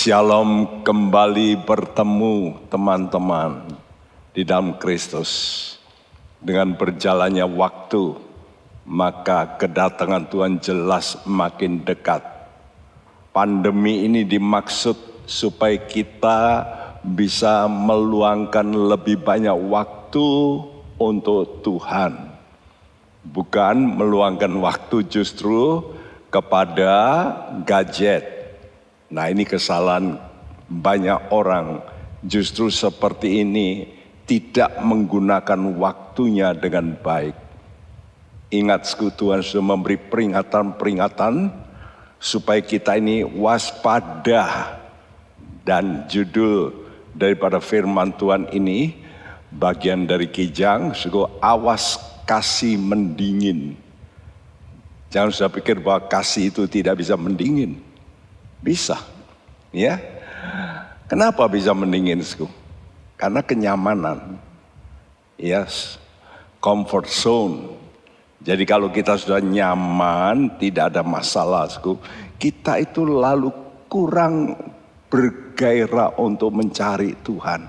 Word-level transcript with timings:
Shalom 0.00 0.80
kembali 0.80 1.60
bertemu 1.68 2.56
teman-teman 2.72 3.68
di 4.32 4.48
dalam 4.48 4.80
Kristus. 4.80 5.28
Dengan 6.40 6.72
berjalannya 6.72 7.44
waktu, 7.44 8.16
maka 8.88 9.60
kedatangan 9.60 10.24
Tuhan 10.32 10.56
jelas 10.64 11.20
makin 11.28 11.84
dekat. 11.84 12.24
Pandemi 13.36 14.08
ini 14.08 14.24
dimaksud 14.24 15.28
supaya 15.28 15.76
kita 15.76 16.64
bisa 17.04 17.68
meluangkan 17.68 18.72
lebih 18.72 19.20
banyak 19.20 19.68
waktu 19.68 20.28
untuk 20.96 21.60
Tuhan. 21.60 22.40
Bukan 23.20 24.00
meluangkan 24.00 24.64
waktu 24.64 25.04
justru 25.12 25.92
kepada 26.32 26.96
gadget. 27.68 28.29
Nah 29.10 29.26
ini 29.26 29.42
kesalahan 29.42 30.18
banyak 30.70 31.34
orang 31.34 31.82
justru 32.22 32.70
seperti 32.70 33.42
ini 33.42 33.90
tidak 34.26 34.78
menggunakan 34.78 35.58
waktunya 35.74 36.54
dengan 36.54 36.94
baik. 36.94 37.34
Ingat 38.50 38.86
Tuhan 38.94 39.42
sudah 39.42 39.64
memberi 39.74 39.98
peringatan-peringatan 39.98 41.50
supaya 42.18 42.62
kita 42.62 42.98
ini 42.98 43.22
waspada 43.22 44.78
dan 45.66 46.06
judul 46.10 46.74
daripada 47.14 47.58
firman 47.58 48.14
Tuhan 48.14 48.50
ini 48.54 48.94
bagian 49.50 50.06
dari 50.06 50.30
kijang 50.30 50.94
suku 50.94 51.26
awas 51.42 51.98
kasih 52.26 52.78
mendingin 52.78 53.74
Jangan 55.10 55.34
sudah 55.34 55.50
pikir 55.50 55.82
bahwa 55.82 56.06
kasih 56.06 56.54
itu 56.54 56.70
tidak 56.70 57.02
bisa 57.02 57.18
mendingin. 57.18 57.82
Bisa. 58.60 59.00
Ya. 59.72 59.96
Kenapa 61.08 61.48
bisa 61.50 61.72
mendingin? 61.72 62.22
Karena 63.16 63.40
kenyamanan. 63.42 64.38
Yes. 65.40 65.96
Comfort 66.60 67.08
zone. 67.08 67.80
Jadi 68.40 68.64
kalau 68.64 68.88
kita 68.88 69.20
sudah 69.20 69.40
nyaman, 69.40 70.56
tidak 70.56 70.96
ada 70.96 71.04
masalah, 71.04 71.68
kita 72.40 72.80
itu 72.80 73.04
lalu 73.04 73.52
kurang 73.84 74.56
bergairah 75.12 76.16
untuk 76.16 76.48
mencari 76.48 77.16
Tuhan. 77.20 77.68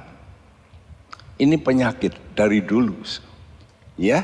Ini 1.36 1.56
penyakit 1.60 2.36
dari 2.38 2.64
dulu. 2.64 3.04
Ya. 4.00 4.24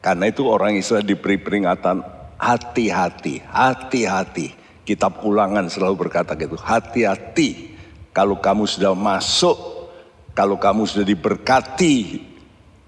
Karena 0.00 0.24
itu 0.32 0.48
orang 0.48 0.80
Israel 0.80 1.04
diberi 1.04 1.36
peringatan 1.36 2.00
hati-hati, 2.38 3.44
hati-hati. 3.52 4.57
Kitab 4.88 5.20
ulangan 5.20 5.68
selalu 5.68 6.08
berkata 6.08 6.32
gitu, 6.32 6.56
hati-hati 6.56 7.76
kalau 8.16 8.40
kamu 8.40 8.64
sudah 8.64 8.96
masuk, 8.96 9.92
kalau 10.32 10.56
kamu 10.56 10.88
sudah 10.88 11.04
diberkati, 11.04 12.24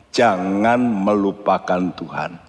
jangan 0.08 0.80
melupakan 0.80 1.92
Tuhan. 1.92 2.40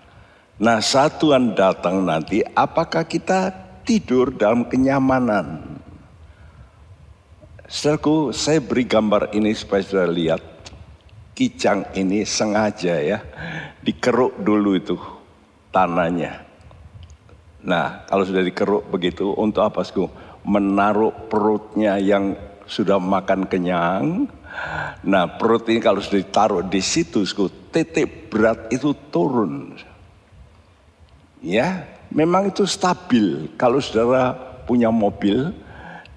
Nah 0.55 0.79
saat 0.79 1.19
Tuhan 1.19 1.51
datang 1.51 1.99
nanti, 1.99 2.39
apakah 2.55 3.03
kita 3.03 3.51
tidur 3.83 4.31
dalam 4.31 4.71
kenyamanan? 4.71 5.67
Saudaraku, 7.67 8.31
saya 8.31 8.63
beri 8.63 8.87
gambar 8.87 9.35
ini 9.35 9.51
supaya 9.51 9.83
saudara 9.83 10.15
lihat 10.15 10.43
kijang 11.35 11.87
ini 11.95 12.23
sengaja 12.23 12.99
ya 13.03 13.19
dikeruk 13.83 14.39
dulu 14.39 14.79
itu 14.79 14.95
tanahnya. 15.75 16.50
Nah 17.61 18.05
kalau 18.09 18.25
sudah 18.25 18.41
dikeruk 18.41 18.89
begitu 18.89 19.33
untuk 19.37 19.65
apa 19.65 19.85
sih? 19.85 19.93
Menaruh 20.41 21.13
perutnya 21.29 22.01
yang 22.01 22.33
sudah 22.65 22.97
makan 22.97 23.45
kenyang. 23.45 24.25
Nah 25.05 25.23
perut 25.37 25.69
ini 25.69 25.79
kalau 25.79 26.01
sudah 26.01 26.21
ditaruh 26.21 26.63
di 26.65 26.81
situ, 26.81 27.23
titik 27.69 28.33
berat 28.33 28.67
itu 28.73 28.91
turun. 29.13 29.77
Ya, 31.41 31.89
memang 32.13 32.53
itu 32.53 32.69
stabil. 32.69 33.49
Kalau 33.57 33.81
saudara 33.81 34.37
punya 34.69 34.93
mobil, 34.93 35.53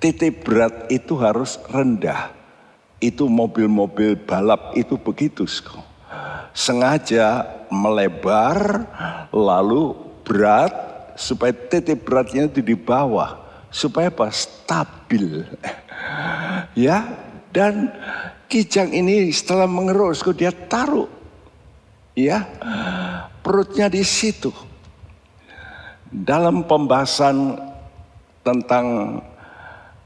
titik 0.01 0.45
berat 0.45 0.93
itu 0.93 1.17
harus 1.17 1.57
rendah 1.73 2.35
itu 3.05 3.29
mobil-mobil 3.29 4.17
balap 4.17 4.73
itu 4.73 4.97
begitu. 4.97 5.45
Sengaja 6.57 7.45
melebar 7.69 8.89
lalu 9.29 9.93
berat 10.25 10.94
supaya 11.15 11.55
titik 11.55 12.03
beratnya 12.03 12.51
itu 12.51 12.61
di 12.61 12.77
bawah. 12.77 13.41
Supaya 13.75 14.11
apa? 14.11 14.31
Stabil. 14.31 15.43
ya, 16.87 17.11
dan 17.51 17.91
kijang 18.47 18.95
ini 18.95 19.31
setelah 19.35 19.67
mengerus, 19.67 20.23
dia 20.35 20.55
taruh. 20.55 21.11
Ya, 22.15 22.47
perutnya 23.43 23.91
di 23.91 24.07
situ. 24.07 24.55
Dalam 26.15 26.63
pembahasan 26.63 27.59
tentang 28.47 29.19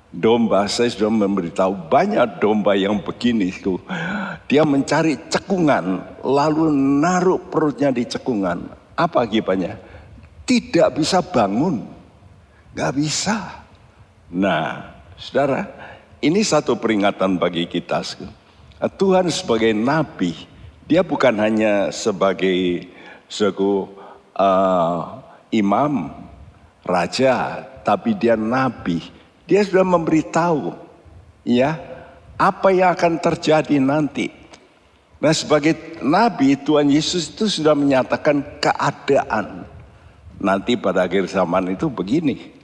domba, 0.08 0.64
saya 0.64 0.88
sudah 0.88 1.12
memberitahu 1.12 1.92
banyak 1.92 2.40
domba 2.40 2.72
yang 2.72 3.04
begini. 3.04 3.52
Dia 4.48 4.64
mencari 4.64 5.20
cekungan, 5.28 6.00
lalu 6.24 6.72
naruh 6.72 7.36
perutnya 7.52 7.92
di 7.92 8.08
cekungan. 8.08 8.72
Apa 8.96 9.28
akibatnya? 9.28 9.76
Tidak 10.48 10.88
bisa 10.96 11.20
bangun. 11.20 11.84
Gak 12.72 12.96
bisa. 12.96 13.68
Nah, 14.32 14.96
saudara, 15.20 15.68
ini 16.24 16.40
satu 16.40 16.80
peringatan 16.80 17.36
bagi 17.36 17.68
kita. 17.68 18.00
Tuhan 18.96 19.28
sebagai 19.28 19.76
nabi, 19.76 20.32
dia 20.88 21.04
bukan 21.04 21.36
hanya 21.36 21.92
sebagai 21.92 22.88
suku 23.28 23.92
uh, 24.32 25.20
imam, 25.52 26.16
raja, 26.80 27.60
tapi 27.84 28.16
dia 28.16 28.32
nabi 28.32 29.18
dia 29.48 29.64
sudah 29.64 29.80
memberitahu 29.80 30.76
ya 31.48 31.80
apa 32.36 32.68
yang 32.68 32.92
akan 32.92 33.16
terjadi 33.16 33.80
nanti. 33.80 34.28
Nah 35.18 35.32
sebagai 35.32 35.98
nabi 36.04 36.54
Tuhan 36.54 36.92
Yesus 36.92 37.32
itu 37.32 37.48
sudah 37.48 37.72
menyatakan 37.72 38.44
keadaan. 38.60 39.64
Nanti 40.38 40.78
pada 40.78 41.02
akhir 41.02 41.26
zaman 41.26 41.74
itu 41.74 41.90
begini. 41.90 42.54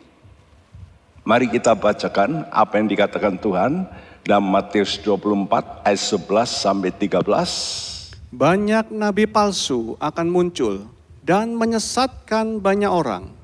Mari 1.26 1.50
kita 1.50 1.74
bacakan 1.74 2.46
apa 2.54 2.78
yang 2.78 2.86
dikatakan 2.86 3.34
Tuhan 3.42 3.90
dalam 4.22 4.46
Matius 4.46 5.02
24 5.02 5.82
ayat 5.82 6.00
11 6.00 6.46
sampai 6.46 6.90
13. 6.94 8.30
Banyak 8.30 8.94
nabi 8.94 9.26
palsu 9.26 9.98
akan 9.98 10.26
muncul 10.30 10.86
dan 11.26 11.58
menyesatkan 11.58 12.62
banyak 12.62 12.92
orang. 12.92 13.34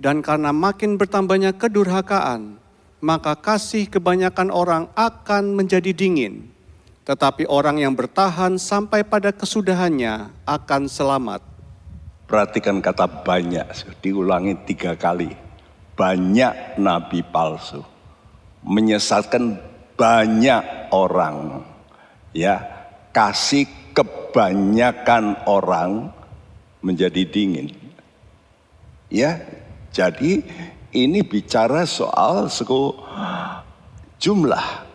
Dan 0.00 0.24
karena 0.24 0.50
makin 0.50 0.96
bertambahnya 0.96 1.52
kedurhakaan, 1.52 2.56
maka 3.04 3.36
kasih 3.36 3.90
kebanyakan 3.90 4.48
orang 4.48 4.88
akan 4.96 5.58
menjadi 5.58 5.92
dingin. 5.92 6.48
Tetapi 7.02 7.50
orang 7.50 7.82
yang 7.82 7.92
bertahan 7.92 8.56
sampai 8.56 9.04
pada 9.04 9.34
kesudahannya 9.34 10.30
akan 10.46 10.82
selamat. 10.86 11.51
Perhatikan 12.32 12.80
kata 12.80 13.04
banyak, 13.28 13.68
diulangi 14.00 14.56
tiga 14.64 14.96
kali. 14.96 15.36
Banyak 15.92 16.80
nabi 16.80 17.20
palsu. 17.20 17.84
Menyesatkan 18.64 19.60
banyak 20.00 20.88
orang. 20.96 21.60
Ya, 22.32 22.64
kasih 23.12 23.68
kebanyakan 23.92 25.44
orang 25.44 26.08
menjadi 26.80 27.28
dingin. 27.28 27.68
Ya, 29.12 29.36
jadi 29.92 30.40
ini 30.88 31.20
bicara 31.20 31.84
soal 31.84 32.48
suku 32.48 32.96
jumlah 34.16 34.88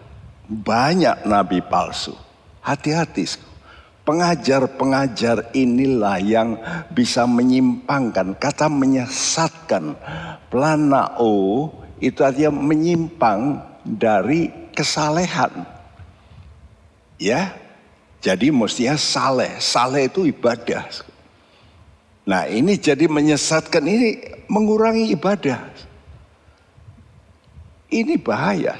banyak 0.49 1.21
nabi 1.29 1.61
palsu. 1.61 2.17
Hati-hati. 2.65 3.29
Pengajar-pengajar 4.07 5.51
inilah 5.51 6.15
yang 6.23 6.55
bisa 6.95 7.27
menyimpangkan, 7.27 8.39
kata 8.39 8.71
menyesatkan. 8.71 9.99
Planao 10.47 11.67
itu 11.99 12.23
artinya 12.23 12.55
menyimpang 12.55 13.59
dari 13.83 14.47
kesalehan. 14.71 15.67
Ya, 17.19 17.51
jadi 18.23 18.47
mestinya 18.47 18.95
saleh. 18.95 19.59
Saleh 19.59 20.07
itu 20.07 20.23
ibadah. 20.23 20.87
Nah 22.27 22.43
ini 22.47 22.75
jadi 22.75 23.07
menyesatkan 23.07 23.83
ini 23.87 24.19
mengurangi 24.51 25.15
ibadah. 25.15 25.63
Ini 27.87 28.19
bahaya. 28.19 28.75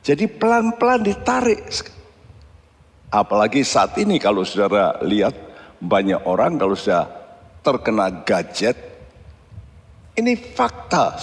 Jadi 0.00 0.24
pelan-pelan 0.24 1.04
ditarik. 1.04 1.60
Apalagi 3.08 3.64
saat 3.64 3.96
ini 3.96 4.20
kalau 4.20 4.44
saudara 4.44 5.00
lihat 5.00 5.32
banyak 5.80 6.20
orang 6.28 6.60
kalau 6.60 6.76
sudah 6.76 7.08
terkena 7.64 8.24
gadget. 8.24 8.76
Ini 10.18 10.34
fakta. 10.34 11.14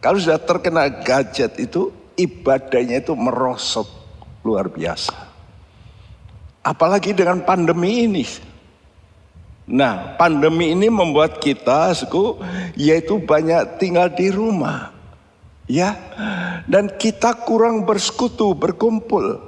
Kalau 0.00 0.18
sudah 0.18 0.40
terkena 0.40 0.88
gadget 0.90 1.60
itu 1.60 1.92
ibadahnya 2.16 3.04
itu 3.04 3.12
merosot 3.12 3.86
luar 4.42 4.66
biasa. 4.72 5.14
Apalagi 6.66 7.14
dengan 7.14 7.46
pandemi 7.46 8.08
ini. 8.08 8.24
Nah, 9.66 10.14
pandemi 10.14 10.74
ini 10.74 10.86
membuat 10.86 11.42
kita, 11.42 11.90
suku, 11.94 12.38
yaitu 12.78 13.18
banyak 13.18 13.82
tinggal 13.82 14.06
di 14.10 14.30
rumah. 14.30 14.94
Ya, 15.66 15.98
dan 16.70 16.94
kita 16.94 17.34
kurang 17.42 17.82
bersekutu, 17.82 18.54
berkumpul. 18.54 19.45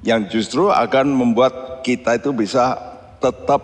Yang 0.00 0.20
justru 0.32 0.72
akan 0.72 1.12
membuat 1.12 1.84
kita 1.84 2.16
itu 2.16 2.32
bisa 2.32 2.76
tetap 3.20 3.60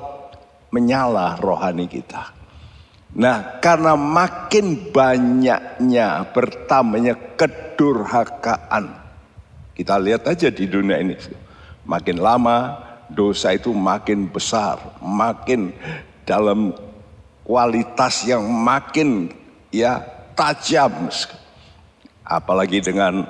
menyala 0.68 1.40
rohani 1.40 1.88
kita. 1.88 2.36
Nah, 3.16 3.62
karena 3.64 3.96
makin 3.96 4.92
banyaknya 4.92 6.28
bertambahnya 6.36 7.16
kedurhakaan. 7.40 8.92
Kita 9.72 9.96
lihat 9.96 10.28
aja 10.28 10.52
di 10.52 10.68
dunia 10.68 11.00
ini. 11.00 11.16
Makin 11.88 12.20
lama 12.20 12.76
dosa 13.08 13.56
itu 13.56 13.72
makin 13.72 14.28
besar, 14.28 15.00
makin 15.00 15.72
dalam 16.28 16.76
kualitas 17.40 18.28
yang 18.28 18.44
makin 18.44 19.32
ya 19.72 20.02
tajam. 20.36 21.08
Apalagi 22.26 22.82
dengan 22.82 23.24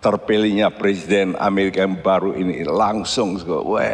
terpilihnya 0.00 0.72
presiden 0.72 1.36
Amerika 1.36 1.84
yang 1.84 2.00
baru 2.00 2.32
ini 2.34 2.64
langsung 2.64 3.36
wah 3.44 3.86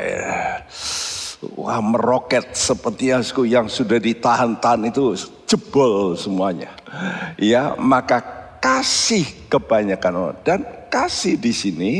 wah 1.54 1.80
meroket 1.82 2.54
seperti 2.54 3.14
yang 3.46 3.66
sudah 3.66 3.98
ditahan-tahan 3.98 4.90
itu 4.90 5.14
jebol 5.46 6.18
semuanya. 6.18 6.74
Ya, 7.38 7.78
maka 7.78 8.20
kasih 8.58 9.24
kebanyakan 9.46 10.14
orang 10.14 10.38
dan 10.42 10.60
kasih 10.90 11.38
di 11.38 11.52
sini 11.54 11.92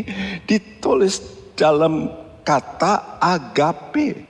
ditulis 0.44 1.22
dalam 1.54 2.10
kata 2.42 3.20
agape. 3.22 4.26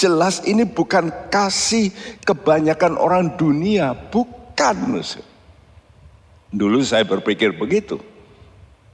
Jelas 0.00 0.40
ini 0.48 0.64
bukan 0.64 1.12
kasih 1.28 1.92
kebanyakan 2.24 2.96
orang 2.96 3.36
dunia, 3.36 3.92
bukan. 3.92 5.00
Dulu 6.50 6.82
saya 6.82 7.06
berpikir 7.06 7.54
begitu. 7.54 8.02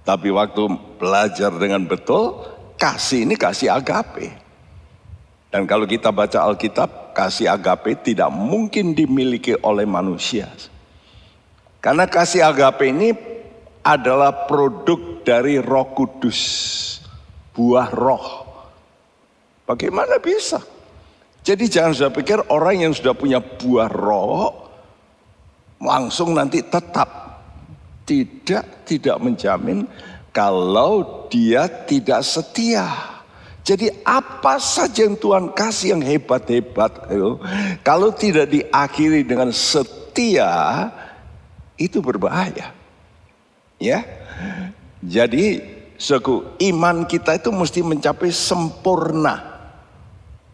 Tapi 0.05 0.31
waktu 0.31 0.71
belajar 1.01 1.51
dengan 1.57 1.83
betul, 1.89 2.45
kasih 2.77 3.27
ini 3.27 3.35
kasih 3.35 3.73
agape. 3.73 4.31
Dan 5.51 5.65
kalau 5.65 5.89
kita 5.89 6.13
baca 6.13 6.47
Alkitab, 6.47 7.17
kasih 7.17 7.49
agape 7.49 7.97
tidak 8.05 8.29
mungkin 8.31 8.93
dimiliki 8.93 9.57
oleh 9.65 9.89
manusia. 9.89 10.53
Karena 11.81 12.05
kasih 12.05 12.45
agape 12.45 12.93
ini 12.93 13.17
adalah 13.81 14.47
produk 14.47 15.25
dari 15.25 15.57
roh 15.59 15.91
kudus. 15.97 16.41
Buah 17.57 17.89
roh. 17.91 18.47
Bagaimana 19.65 20.21
bisa? 20.23 20.63
Jadi 21.47 21.71
jangan 21.71 21.95
sudah 21.95 22.13
pikir 22.15 22.39
orang 22.51 22.87
yang 22.87 22.93
sudah 22.95 23.15
punya 23.15 23.39
buah 23.39 23.91
roh, 23.91 24.51
langsung 25.83 26.35
nanti 26.35 26.63
tetap. 26.63 27.26
Tidak, 28.07 28.87
tidak 28.87 29.17
menjamin 29.19 29.83
kalau 30.31 31.27
dia 31.27 31.67
tidak 31.67 32.23
setia. 32.23 32.87
Jadi 33.67 33.91
apa 34.07 34.63
saja 34.63 35.11
yang 35.11 35.19
Tuhan 35.19 35.51
kasih 35.51 35.99
yang 35.99 36.03
hebat-hebat, 36.07 37.11
kalau 37.83 38.15
tidak 38.15 38.47
diakhiri 38.55 39.27
dengan 39.27 39.51
setia, 39.51 40.87
itu 41.75 41.99
berbahaya. 41.99 42.71
Ya, 43.83 44.07
jadi 45.03 45.67
suku 45.99 46.47
iman 46.71 47.11
kita 47.11 47.43
itu 47.43 47.51
mesti 47.51 47.83
mencapai 47.83 48.31
sempurna. 48.31 49.67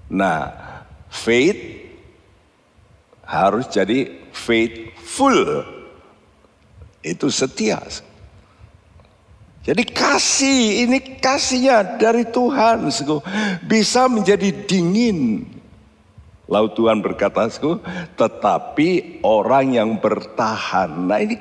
Nah, 0.08 0.56
faith 1.12 1.60
harus 3.28 3.68
jadi 3.68 4.08
faithful. 4.32 5.68
Itu 7.02 7.28
setia. 7.28 7.82
Jadi 9.62 9.82
kasih 9.86 10.86
ini 10.86 10.98
kasihnya 11.22 11.98
dari 11.98 12.26
Tuhan 12.26 12.90
bisa 13.62 14.10
menjadi 14.10 14.50
dingin. 14.66 15.46
Lalu 16.50 16.68
Tuhan 16.74 16.98
berkata, 16.98 17.46
tetapi 18.18 19.22
orang 19.22 19.66
yang 19.78 19.90
bertahan. 20.02 21.06
Nah 21.06 21.18
ini 21.22 21.38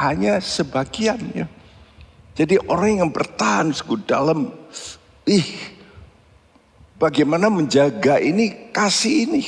hanya 0.00 0.40
sebagian 0.40 1.20
ya. 1.36 1.46
Jadi 2.32 2.56
orang 2.64 3.04
yang 3.04 3.10
bertahan 3.12 3.76
dalam, 4.08 4.48
ih, 5.28 5.44
bagaimana 6.96 7.52
menjaga 7.52 8.16
ini 8.16 8.72
kasih 8.72 9.28
ini 9.28 9.44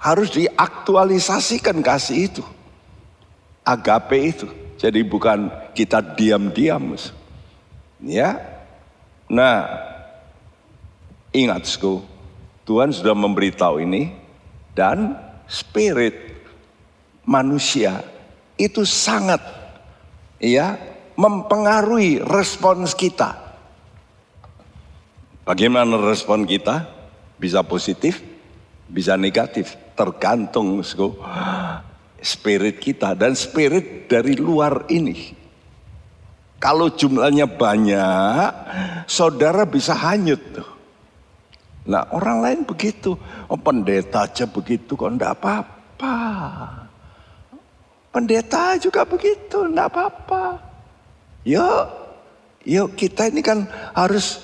harus 0.00 0.32
diaktualisasikan 0.32 1.84
kasih 1.84 2.32
itu, 2.32 2.44
agape 3.68 4.18
itu. 4.32 4.48
Jadi 4.80 5.04
bukan 5.04 5.52
kita 5.76 6.00
diam-diam. 6.00 6.96
Ya. 8.00 8.40
Nah, 9.28 9.68
ingat 11.36 11.68
sku, 11.68 12.00
Tuhan 12.64 12.88
sudah 12.88 13.12
memberitahu 13.12 13.84
ini 13.84 14.16
dan 14.72 15.12
spirit 15.44 16.16
manusia 17.28 18.00
itu 18.56 18.88
sangat 18.88 19.42
ya 20.40 20.80
mempengaruhi 21.18 22.24
respons 22.24 22.96
kita. 22.96 23.36
Bagaimana 25.44 25.98
respon 26.00 26.48
kita? 26.48 26.88
Bisa 27.38 27.62
positif, 27.62 28.20
bisa 28.88 29.14
negatif, 29.18 29.76
tergantung 29.96 30.78
spirit 32.18 32.82
kita 32.82 33.14
dan 33.14 33.34
spirit 33.38 34.10
dari 34.10 34.34
luar 34.34 34.86
ini. 34.90 35.38
Kalau 36.58 36.90
jumlahnya 36.90 37.46
banyak, 37.46 38.50
saudara 39.06 39.62
bisa 39.62 39.94
hanyut 39.94 40.42
tuh. 40.58 40.70
Nah 41.86 42.10
orang 42.10 42.42
lain 42.42 42.60
begitu, 42.66 43.14
oh 43.46 43.60
pendeta 43.62 44.26
aja 44.26 44.44
begitu 44.44 44.98
kok 44.98 45.08
enggak 45.08 45.38
apa-apa. 45.38 46.16
Pendeta 48.10 48.74
juga 48.82 49.06
begitu, 49.06 49.62
enggak 49.62 49.88
apa-apa. 49.94 50.58
Yuk, 51.46 51.84
yuk 52.66 52.88
kita 52.98 53.30
ini 53.30 53.40
kan 53.40 53.70
harus 53.94 54.42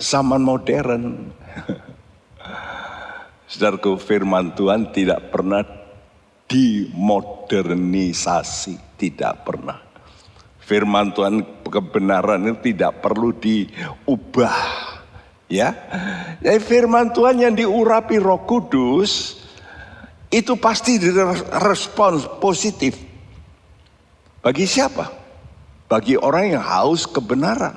zaman 0.00 0.40
modern. 0.40 1.28
Saudaraku 3.52 4.00
firman 4.00 4.56
Tuhan 4.56 4.90
tidak 4.90 5.30
pernah 5.30 5.83
dimodernisasi, 6.48 8.76
tidak 9.00 9.44
pernah. 9.44 9.84
Firman 10.64 11.12
Tuhan 11.12 11.44
kebenaran 11.68 12.48
itu 12.48 12.72
tidak 12.72 13.04
perlu 13.04 13.36
diubah. 13.36 14.56
Ya, 15.44 15.76
Jadi 16.40 16.56
firman 16.56 17.12
Tuhan 17.12 17.36
yang 17.36 17.52
diurapi 17.52 18.16
Roh 18.16 18.48
Kudus 18.48 19.44
itu 20.32 20.56
pasti 20.56 20.96
direspons 20.96 22.24
positif. 22.40 22.96
Bagi 24.40 24.64
siapa? 24.64 25.12
Bagi 25.84 26.16
orang 26.16 26.56
yang 26.56 26.64
haus 26.64 27.04
kebenaran. 27.04 27.76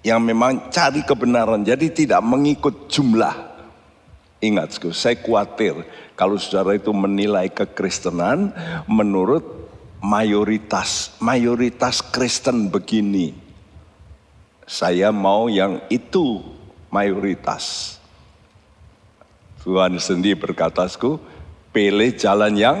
Yang 0.00 0.20
memang 0.24 0.72
cari 0.72 1.04
kebenaran, 1.04 1.60
jadi 1.66 1.90
tidak 1.90 2.22
mengikut 2.24 2.88
jumlah. 2.88 3.49
Ingat, 4.40 4.80
saya 4.96 5.20
khawatir 5.20 5.84
kalau 6.16 6.40
saudara 6.40 6.72
itu 6.72 6.88
menilai 6.96 7.52
kekristenan 7.52 8.56
menurut 8.88 9.44
mayoritas. 10.00 11.12
Mayoritas 11.20 12.00
Kristen 12.00 12.72
begini. 12.72 13.36
Saya 14.64 15.12
mau 15.12 15.52
yang 15.52 15.84
itu 15.92 16.40
mayoritas. 16.88 17.96
Tuhan 19.60 20.00
sendiri 20.00 20.40
berkata, 20.40 20.88
pilih 21.68 22.10
jalan 22.16 22.56
yang 22.56 22.78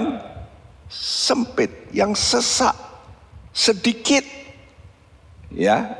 sempit, 0.88 1.92
yang 1.92 2.16
sesak, 2.16 2.72
sedikit. 3.52 4.24
Ya, 5.52 5.92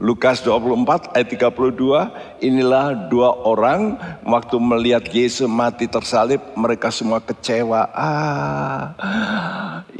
Lukas 0.00 0.40
24 0.40 1.12
ayat 1.12 1.28
32, 1.28 2.40
inilah 2.40 3.12
dua 3.12 3.36
orang 3.44 4.00
waktu 4.24 4.56
melihat 4.56 5.04
Yesus 5.12 5.44
mati 5.44 5.84
tersalib, 5.84 6.40
mereka 6.56 6.88
semua 6.88 7.20
kecewa. 7.20 7.84
Ah, 7.92 8.96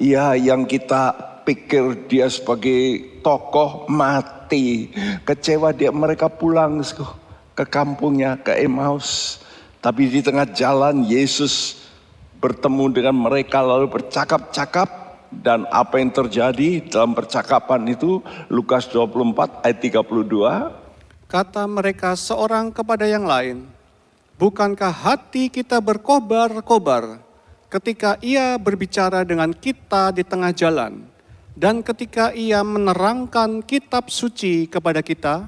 ya 0.00 0.32
yang 0.40 0.64
kita 0.64 1.12
pikir 1.44 2.08
dia 2.08 2.32
sebagai 2.32 3.20
tokoh 3.20 3.84
mati. 3.92 4.88
Kecewa 5.28 5.76
dia 5.76 5.92
mereka 5.92 6.32
pulang 6.32 6.80
ke 7.52 7.64
kampungnya, 7.68 8.40
ke 8.40 8.56
Emmaus. 8.56 9.44
Tapi 9.84 10.08
di 10.08 10.24
tengah 10.24 10.48
jalan 10.48 11.04
Yesus 11.04 11.76
bertemu 12.40 12.88
dengan 12.88 13.16
mereka 13.20 13.60
lalu 13.60 14.00
bercakap-cakap 14.00 15.09
dan 15.30 15.64
apa 15.70 16.02
yang 16.02 16.10
terjadi 16.10 16.82
dalam 16.90 17.14
percakapan 17.14 17.86
itu 17.86 18.18
Lukas 18.50 18.90
24 18.90 19.62
ayat 19.62 19.78
32 19.78 21.30
Kata 21.30 21.62
mereka 21.70 22.18
seorang 22.18 22.74
kepada 22.74 23.06
yang 23.06 23.22
lain, 23.22 23.70
Bukankah 24.40 24.88
hati 24.88 25.52
kita 25.52 25.84
berkobar-kobar 25.84 27.20
ketika 27.68 28.16
ia 28.24 28.56
berbicara 28.56 29.20
dengan 29.20 29.52
kita 29.52 30.16
di 30.16 30.24
tengah 30.24 30.48
jalan 30.56 31.04
dan 31.52 31.84
ketika 31.84 32.32
ia 32.32 32.64
menerangkan 32.64 33.60
kitab 33.60 34.08
suci 34.08 34.64
kepada 34.64 35.04
kita? 35.04 35.44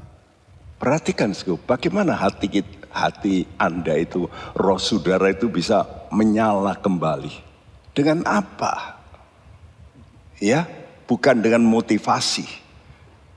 Perhatikan, 0.77 1.33
Sku, 1.33 1.57
bagaimana 1.65 2.13
hati 2.13 2.53
kita, 2.53 2.85
hati 2.93 3.49
Anda 3.57 3.97
itu, 3.97 4.29
roh 4.53 4.77
saudara 4.77 5.33
itu 5.33 5.49
bisa 5.49 5.89
menyala 6.13 6.77
kembali. 6.77 7.33
Dengan 7.97 8.29
apa? 8.29 9.02
Ya, 10.43 10.67
bukan 11.07 11.39
dengan 11.39 11.63
motivasi. 11.63 12.43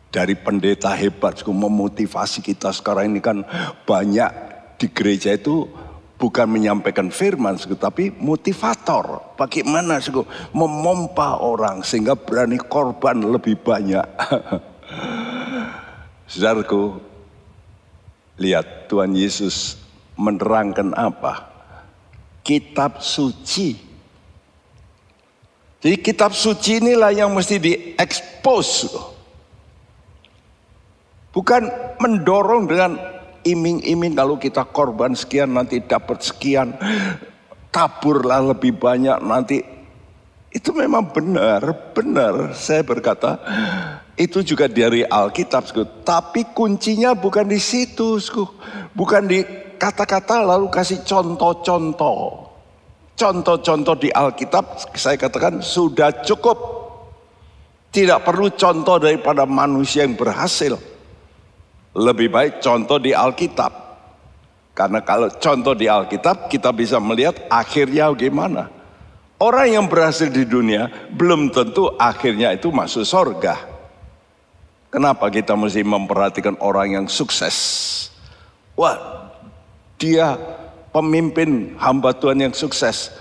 Dari 0.10 0.34
pendeta 0.34 0.90
hebat, 0.98 1.38
memotivasi 1.46 2.42
kita 2.42 2.74
sekarang 2.74 3.14
ini 3.14 3.22
kan 3.22 3.46
banyak 3.86 4.32
di 4.82 4.90
gereja 4.90 5.38
itu 5.38 5.70
bukan 6.18 6.50
menyampaikan 6.50 7.14
firman, 7.14 7.62
tapi 7.78 8.10
motivator. 8.10 9.38
Bagaimana 9.38 10.02
sih 10.02 10.16
memompa 10.56 11.38
orang 11.38 11.86
sehingga 11.86 12.18
berani 12.18 12.58
korban 12.58 13.22
lebih 13.22 13.60
banyak. 13.60 14.02
Saudaraku, 16.32 17.06
Lihat 18.36 18.92
Tuhan 18.92 19.16
Yesus 19.16 19.80
menerangkan 20.20 20.92
apa? 20.92 21.48
Kitab 22.44 23.00
suci. 23.00 23.85
Jadi 25.86 26.01
kitab 26.01 26.34
suci 26.34 26.82
inilah 26.82 27.13
yang 27.13 27.30
mesti 27.30 27.62
diekspos. 27.62 28.89
Bukan 31.30 31.70
mendorong 32.01 32.65
dengan 32.65 32.98
iming-iming 33.46 34.18
kalau 34.18 34.42
kita 34.42 34.65
korban 34.65 35.13
sekian 35.13 35.54
nanti 35.54 35.86
dapat 35.86 36.25
sekian. 36.25 36.74
Taburlah 37.70 38.50
lebih 38.50 38.74
banyak 38.82 39.22
nanti. 39.22 39.62
Itu 40.50 40.74
memang 40.74 41.13
benar, 41.13 41.94
benar. 41.94 42.58
Saya 42.58 42.82
berkata, 42.82 43.38
itu 44.18 44.42
juga 44.42 44.65
dari 44.65 45.06
Alkitab, 45.06 45.70
tapi 46.01 46.50
kuncinya 46.50 47.13
bukan 47.13 47.46
di 47.46 47.62
situ, 47.62 48.18
bukan 48.98 49.30
di 49.30 49.46
kata-kata 49.77 50.50
lalu 50.50 50.65
kasih 50.74 51.06
contoh-contoh. 51.06 52.55
Contoh-contoh 53.15 53.95
di 53.95 54.12
Alkitab 54.12 54.91
saya 54.91 55.15
katakan 55.15 55.63
sudah 55.63 56.12
cukup. 56.27 56.84
Tidak 57.95 58.19
perlu 58.27 58.51
contoh 58.51 59.00
daripada 59.00 59.48
manusia 59.48 60.03
yang 60.03 60.19
berhasil. 60.19 60.75
Lebih 61.95 62.27
baik 62.27 62.53
contoh 62.60 63.00
di 63.00 63.15
Alkitab. 63.15 63.72
Karena 64.75 65.00
kalau 65.00 65.31
contoh 65.31 65.72
di 65.72 65.88
Alkitab 65.88 66.51
kita 66.51 66.75
bisa 66.75 67.00
melihat 67.00 67.39
akhirnya 67.48 68.12
bagaimana. 68.12 68.67
Orang 69.39 69.67
yang 69.72 69.86
berhasil 69.88 70.27
di 70.27 70.43
dunia 70.43 70.91
belum 71.15 71.55
tentu 71.55 71.95
akhirnya 71.95 72.51
itu 72.51 72.67
masuk 72.67 73.07
sorga. 73.07 73.55
Kenapa 74.91 75.31
kita 75.31 75.55
mesti 75.55 75.84
memperhatikan 75.84 76.60
orang 76.60 77.00
yang 77.00 77.05
sukses? 77.07 77.55
Wah, 78.75 78.95
dia 79.95 80.36
pemimpin 80.96 81.75
hamba 81.75 82.16
Tuhan 82.16 82.40
yang 82.40 82.56
sukses. 82.56 83.12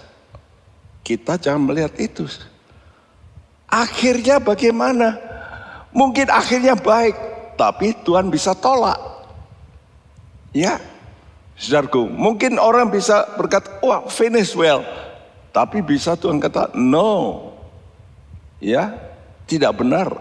Kita 1.03 1.35
jangan 1.35 1.67
melihat 1.67 1.99
itu. 1.99 2.31
Akhirnya 3.67 4.39
bagaimana? 4.39 5.19
Mungkin 5.91 6.31
akhirnya 6.31 6.79
baik, 6.79 7.19
tapi 7.59 7.99
Tuhan 8.07 8.31
bisa 8.31 8.55
tolak. 8.55 8.99
Ya, 10.55 10.79
saudaraku, 11.59 12.07
mungkin 12.07 12.63
orang 12.63 12.95
bisa 12.95 13.27
berkata, 13.35 13.83
wah 13.83 14.07
finish 14.07 14.55
well. 14.55 14.87
Tapi 15.51 15.83
bisa 15.83 16.15
Tuhan 16.15 16.39
kata, 16.39 16.71
no. 16.79 17.51
Ya, 18.63 18.95
tidak 19.51 19.83
benar. 19.83 20.15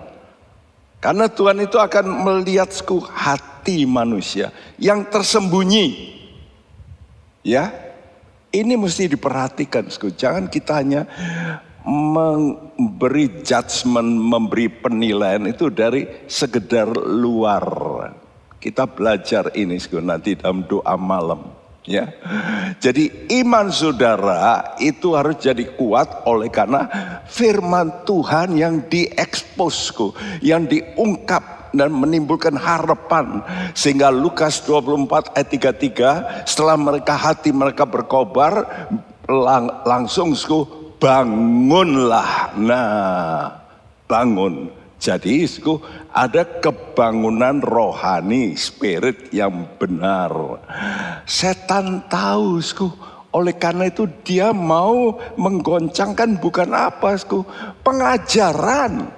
Karena 0.97 1.29
Tuhan 1.29 1.61
itu 1.61 1.77
akan 1.77 2.05
melihat 2.25 2.69
hati 3.13 3.85
manusia 3.85 4.49
yang 4.81 5.05
tersembunyi. 5.05 6.21
Ya, 7.43 7.75
ini 8.55 8.79
mesti 8.79 9.11
diperhatikan. 9.11 9.91
Jangan 9.91 10.47
kita 10.47 10.79
hanya 10.79 11.03
memberi 11.83 13.43
judgement, 13.43 14.07
memberi 14.07 14.71
penilaian 14.71 15.43
itu 15.51 15.67
dari 15.67 16.07
segedar 16.31 16.87
luar. 16.95 17.65
Kita 18.63 18.87
belajar 18.87 19.51
ini 19.59 19.75
nanti 19.99 20.39
dalam 20.39 20.63
doa 20.63 20.95
malam. 20.95 21.51
Ya, 21.83 22.15
jadi 22.79 23.11
iman 23.43 23.67
saudara 23.67 24.79
itu 24.79 25.19
harus 25.19 25.35
jadi 25.43 25.67
kuat 25.75 26.23
oleh 26.23 26.47
karena 26.47 26.87
firman 27.27 28.07
Tuhan 28.07 28.55
yang 28.55 28.87
dieksposku, 28.87 30.15
yang 30.39 30.63
diungkap 30.63 31.62
dan 31.73 31.89
menimbulkan 31.91 32.53
harapan 32.55 33.41
sehingga 33.73 34.13
Lukas 34.13 34.61
24 34.63 35.33
ayat 35.33 35.49
33 36.45 36.47
setelah 36.47 36.77
mereka 36.77 37.17
hati 37.17 37.49
mereka 37.49 37.83
berkobar 37.89 38.63
lang 39.25 39.83
langsung 39.83 40.37
bangunlah 41.01 42.53
nah 42.55 43.57
bangun 44.05 44.71
jadi 45.03 45.43
isku 45.43 45.83
ada 46.15 46.47
kebangunan 46.63 47.59
rohani 47.59 48.55
spirit 48.55 49.35
yang 49.35 49.75
benar. 49.75 50.31
Setan 51.27 52.07
tahu 52.07 52.63
isku. 52.63 52.87
Oleh 53.35 53.51
karena 53.59 53.91
itu 53.91 54.07
dia 54.23 54.55
mau 54.55 55.19
menggoncangkan 55.35 56.39
bukan 56.39 56.71
apa 56.71 57.19
isku. 57.19 57.43
Pengajaran. 57.83 59.11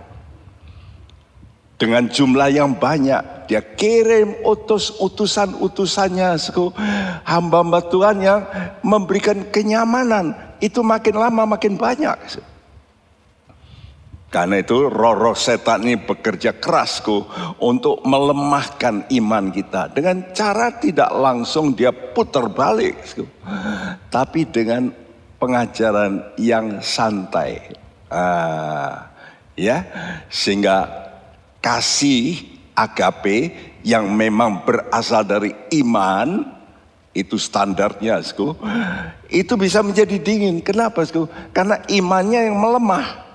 Dengan 1.75 2.07
jumlah 2.07 2.49
yang 2.55 2.79
banyak. 2.79 3.51
Dia 3.51 3.61
kirim 3.61 4.41
utus 4.47 4.95
utusan-utusannya. 4.97 6.39
Hamba-hamba 7.27 7.79
Tuhan 7.91 8.17
yang 8.23 8.41
memberikan 8.79 9.43
kenyamanan. 9.51 10.57
Itu 10.63 10.81
makin 10.81 11.19
lama 11.19 11.43
makin 11.43 11.75
banyak. 11.75 12.39
Karena 14.35 14.59
itu 14.59 14.91
roh-roh 14.91 15.31
setan 15.31 15.87
ini 15.87 15.95
bekerja 15.95 16.59
kerasku 16.59 17.23
untuk 17.63 18.03
melemahkan 18.03 19.07
iman 19.07 19.47
kita. 19.47 19.95
Dengan 19.95 20.35
cara 20.35 20.75
tidak 20.75 21.07
langsung 21.15 21.71
dia 21.71 21.95
putar 21.95 22.51
balik. 22.51 22.99
Tapi 24.11 24.43
dengan 24.51 24.91
pengajaran 25.39 26.35
yang 26.35 26.83
santai. 26.83 27.79
Ah, 28.11 29.07
ya, 29.55 29.87
Sehingga 30.27 31.04
kasih 31.65 32.45
agape 32.77 33.49
yang 33.81 34.05
memang 34.13 34.61
berasal 34.61 35.25
dari 35.25 35.49
iman 35.81 36.45
itu 37.15 37.41
standarnya, 37.41 38.21
itu 39.33 39.53
bisa 39.57 39.81
menjadi 39.81 40.21
dingin. 40.21 40.61
Kenapa, 40.61 41.01
Karena 41.55 41.81
imannya 41.89 42.51
yang 42.51 42.59
melemah. 42.61 43.25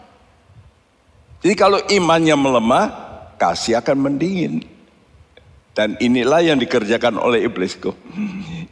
Jadi 1.40 1.54
kalau 1.56 1.80
imannya 1.88 2.36
melemah, 2.36 2.84
kasih 3.40 3.80
akan 3.80 3.96
mendingin. 3.98 4.62
Dan 5.72 5.96
inilah 5.96 6.44
yang 6.44 6.60
dikerjakan 6.60 7.16
oleh 7.16 7.48
iblis. 7.48 7.80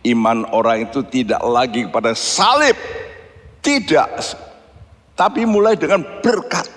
Iman 0.04 0.44
orang 0.52 0.92
itu 0.92 1.00
tidak 1.08 1.40
lagi 1.40 1.88
pada 1.88 2.12
salib. 2.12 2.76
Tidak. 3.64 4.10
Tapi 5.16 5.48
mulai 5.48 5.72
dengan 5.80 6.04
berkat. 6.20 6.68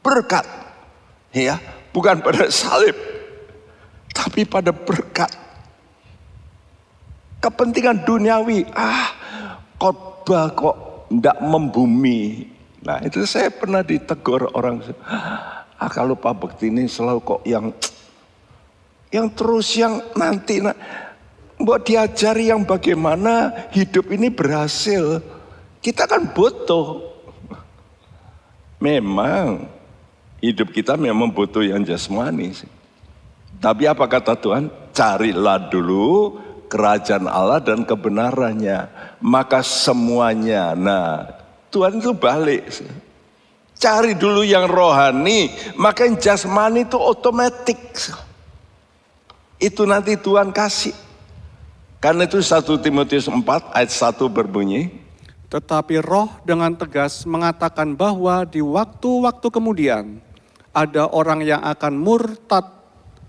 Berkat. 0.00 0.48
Ya, 1.36 1.60
bukan 1.92 2.20
pada 2.20 2.48
salib. 2.52 2.96
Tapi 4.12 4.42
pada 4.44 4.74
berkat. 4.74 5.30
Kepentingan 7.38 8.02
duniawi. 8.02 8.66
Ah, 8.74 9.14
khotbah 9.78 10.50
kok 10.52 10.76
tidak 11.08 11.38
membumi 11.38 12.50
Nah 12.88 13.02
itu 13.02 13.26
saya 13.26 13.50
pernah 13.50 13.82
ditegur 13.82 14.54
orang, 14.54 14.80
ah 15.10 15.90
kalau 15.90 16.14
Pak 16.14 16.34
Bekti 16.38 16.70
ini 16.70 16.86
selalu 16.86 17.20
kok 17.20 17.42
yang 17.42 17.74
yang 19.10 19.26
terus 19.34 19.74
yang 19.74 19.98
nanti 20.14 20.64
nah, 20.64 20.76
buat 21.58 21.82
diajari 21.82 22.48
yang 22.54 22.62
bagaimana 22.62 23.66
hidup 23.74 24.08
ini 24.14 24.30
berhasil. 24.30 25.20
Kita 25.84 26.06
kan 26.06 26.32
butuh. 26.32 27.06
Memang 28.78 29.66
hidup 30.38 30.70
kita 30.70 30.94
memang 30.94 31.30
butuh 31.30 31.62
yang 31.62 31.82
jasmani. 31.82 32.54
Tapi 33.58 33.90
apa 33.90 34.06
kata 34.06 34.38
Tuhan? 34.38 34.70
Carilah 34.94 35.70
dulu 35.70 36.38
kerajaan 36.70 37.26
Allah 37.26 37.58
dan 37.58 37.82
kebenarannya. 37.82 38.86
Maka 39.18 39.66
semuanya, 39.66 40.78
nah 40.78 41.26
Tuhan 41.74 41.98
itu 41.98 42.14
balik. 42.14 42.70
Cari 43.78 44.18
dulu 44.18 44.42
yang 44.42 44.66
rohani, 44.66 45.54
maka 45.78 46.06
yang 46.06 46.18
jasmani 46.18 46.82
itu 46.86 46.98
otomatis. 46.98 48.10
Itu 49.58 49.86
nanti 49.86 50.14
Tuhan 50.18 50.54
kasih. 50.54 50.94
Karena 51.98 52.30
itu 52.30 52.38
1 52.38 52.62
Timotius 52.78 53.26
4 53.26 53.42
ayat 53.74 53.90
1 53.90 54.30
berbunyi. 54.30 55.02
Tetapi 55.50 55.98
roh 55.98 56.30
dengan 56.46 56.70
tegas 56.76 57.26
mengatakan 57.26 57.96
bahwa 57.96 58.46
di 58.46 58.62
waktu-waktu 58.62 59.46
kemudian 59.50 60.22
ada 60.78 61.10
orang 61.10 61.42
yang 61.42 61.58
akan 61.58 61.98
murtad 61.98 62.62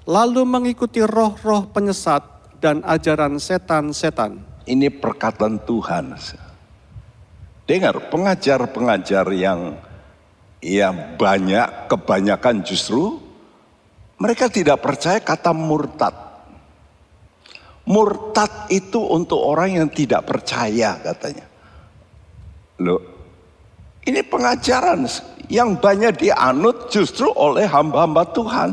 lalu 0.06 0.46
mengikuti 0.46 1.02
roh-roh 1.02 1.66
penyesat 1.74 2.22
dan 2.62 2.86
ajaran 2.86 3.42
setan-setan. 3.42 4.38
Ini 4.70 4.94
perkataan 4.94 5.66
Tuhan. 5.66 6.14
Dengar, 7.66 8.10
pengajar-pengajar 8.14 9.26
yang 9.34 9.82
ya 10.62 10.94
banyak, 10.94 11.90
kebanyakan 11.90 12.62
justru 12.62 13.18
mereka 14.22 14.52
tidak 14.52 14.84
percaya 14.84 15.18
kata 15.18 15.54
murtad. 15.56 16.14
Murtad 17.90 18.70
itu 18.70 19.02
untuk 19.02 19.42
orang 19.42 19.82
yang 19.82 19.90
tidak 19.90 20.30
percaya 20.30 21.02
katanya. 21.02 21.50
Loh, 22.78 23.19
ini 24.10 24.26
pengajaran 24.26 25.06
yang 25.50 25.78
banyak 25.78 26.14
dianut 26.18 26.94
justru 26.94 27.30
oleh 27.34 27.66
hamba-hamba 27.66 28.24
Tuhan. 28.34 28.72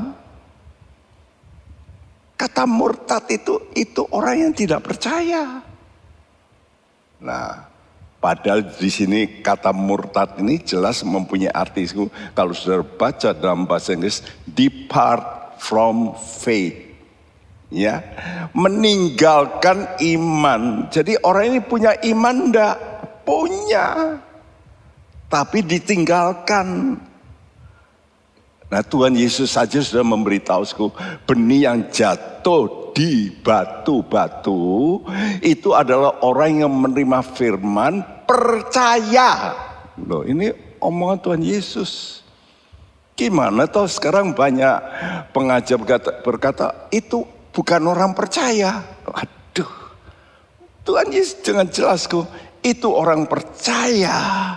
Kata 2.37 2.69
murtad 2.69 3.25
itu 3.33 3.73
itu 3.73 4.05
orang 4.13 4.49
yang 4.49 4.53
tidak 4.53 4.85
percaya. 4.85 5.65
Nah, 7.17 7.65
padahal 8.21 8.77
di 8.77 8.93
sini 8.93 9.41
kata 9.41 9.73
murtad 9.73 10.37
ini 10.45 10.61
jelas 10.61 11.01
mempunyai 11.01 11.49
arti. 11.49 11.89
Kalau 12.37 12.53
sudah 12.53 12.85
baca 12.85 13.33
dalam 13.33 13.65
bahasa 13.65 13.97
Inggris, 13.97 14.21
depart 14.45 15.57
from 15.57 16.13
faith. 16.13 16.85
Ya, 17.67 17.99
meninggalkan 18.55 19.99
iman. 19.99 20.87
Jadi 20.93 21.19
orang 21.25 21.57
ini 21.57 21.61
punya 21.65 21.99
iman 21.99 22.53
enggak? 22.53 22.77
Punya. 23.27 24.21
Tapi 25.27 25.59
ditinggalkan. 25.63 26.99
Nah 28.67 28.83
Tuhan 28.83 29.15
Yesus 29.15 29.55
saja 29.55 29.79
sudah 29.79 30.03
memberitahu 30.03 30.91
benih 31.23 31.71
yang 31.71 31.87
jatuh 31.87 32.91
di 32.97 33.29
batu-batu 33.29 35.05
itu 35.45 35.77
adalah 35.77 36.25
orang 36.25 36.67
yang 36.67 36.73
menerima 36.73 37.21
firman 37.23 38.03
percaya. 38.25 39.55
Loh 40.01 40.27
ini 40.27 40.51
omongan 40.83 41.19
Tuhan 41.23 41.43
Yesus. 41.45 42.23
Gimana 43.17 43.65
toh 43.65 43.89
sekarang 43.89 44.37
banyak 44.37 44.77
pengajar 45.33 45.77
berkata, 45.81 46.11
berkata 46.21 46.67
itu 46.93 47.25
bukan 47.53 47.83
orang 47.89 48.13
percaya. 48.13 48.85
Aduh. 49.09 49.73
Tuhan 50.85 51.09
Yesus 51.09 51.41
dengan 51.41 51.67
jelas 51.73 52.05
kok 52.05 52.29
itu 52.61 52.89
orang 52.93 53.25
percaya, 53.25 54.57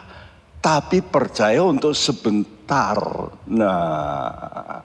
tapi 0.59 0.99
percaya 0.99 1.63
untuk 1.63 1.95
sebentar. 1.95 2.99
Nah, 3.47 4.83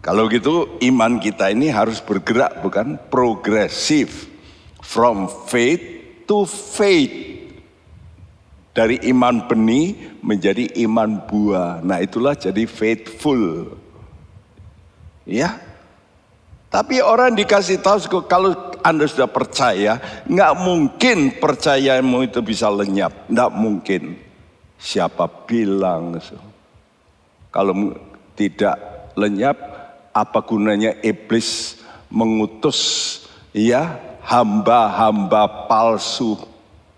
kalau 0.00 0.28
gitu 0.28 0.76
iman 0.84 1.20
kita 1.20 1.52
ini 1.52 1.68
harus 1.72 2.00
bergerak 2.00 2.60
bukan 2.64 2.96
progresif 3.08 4.28
from 4.80 5.28
faith 5.48 5.80
to 6.28 6.44
faith. 6.48 7.32
Dari 8.74 8.98
iman 9.14 9.46
benih 9.46 10.18
menjadi 10.18 10.66
iman 10.82 11.22
buah. 11.30 11.78
Nah, 11.78 12.02
itulah 12.02 12.34
jadi 12.34 12.66
faithful. 12.66 13.70
Ya. 15.22 15.62
Tapi 16.74 16.98
orang 16.98 17.38
dikasih 17.38 17.78
tahu 17.78 18.26
kalau 18.26 18.50
anda 18.82 19.06
sudah 19.06 19.30
percaya, 19.30 20.02
nggak 20.26 20.52
mungkin 20.58 21.38
percayamu 21.38 22.26
itu 22.26 22.42
bisa 22.42 22.66
lenyap, 22.66 23.30
nggak 23.30 23.50
mungkin. 23.54 24.02
Siapa 24.84 25.48
bilang? 25.48 26.20
Kalau 27.48 27.96
tidak 28.36 28.76
lenyap, 29.16 29.56
apa 30.12 30.44
gunanya 30.44 30.92
iblis 31.00 31.80
mengutus 32.12 33.24
ya 33.56 33.96
hamba-hamba 34.28 35.72
palsu? 35.72 36.36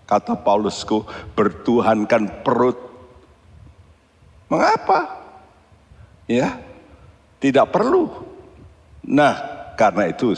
Kata 0.03 0.39
Paulusku, 0.39 1.03
bertuhankan 1.35 2.43
perut. 2.43 2.79
Mengapa? 4.47 5.19
Ya, 6.27 6.59
tidak 7.43 7.75
perlu. 7.75 8.07
Nah, 9.03 9.35
karena 9.75 10.07
itu, 10.07 10.31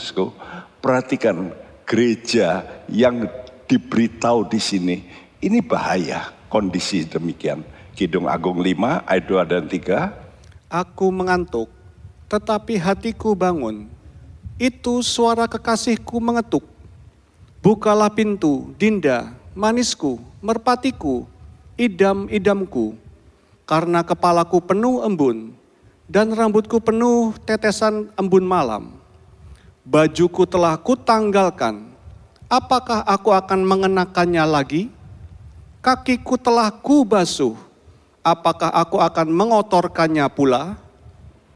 Perhatikan 0.82 1.54
gereja 1.86 2.66
yang 2.90 3.30
diberitahu 3.70 4.50
di 4.50 4.58
sini. 4.58 4.96
Ini 5.38 5.62
bahaya 5.62 6.39
kondisi 6.50 7.06
demikian. 7.06 7.62
Kidung 7.94 8.26
Agung 8.26 8.58
5 8.58 9.06
ayat 9.06 9.24
2 9.24 9.46
dan 9.46 9.64
3. 9.70 10.10
Aku 10.66 11.14
mengantuk, 11.14 11.70
tetapi 12.26 12.76
hatiku 12.82 13.38
bangun. 13.38 13.86
Itu 14.58 15.00
suara 15.06 15.46
kekasihku 15.46 16.18
mengetuk. 16.18 16.66
Bukalah 17.62 18.10
pintu, 18.10 18.74
Dinda, 18.74 19.32
manisku, 19.54 20.18
merpatiku, 20.42 21.30
idam-idamku. 21.78 22.98
Karena 23.62 24.02
kepalaku 24.02 24.58
penuh 24.58 25.06
embun, 25.06 25.54
dan 26.10 26.34
rambutku 26.34 26.82
penuh 26.82 27.30
tetesan 27.46 28.10
embun 28.18 28.42
malam 28.42 29.00
bajuku 29.90 30.44
telah 30.44 30.76
kutanggalkan, 30.78 31.90
apakah 32.46 33.02
aku 33.02 33.32
akan 33.32 33.64
mengenakannya 33.64 34.44
lagi? 34.44 34.82
Kakiku 35.80 36.36
telah 36.36 36.68
kubasuh, 36.68 37.56
apakah 38.20 38.68
aku 38.68 39.00
akan 39.00 39.32
mengotorkannya 39.32 40.28
pula? 40.28 40.76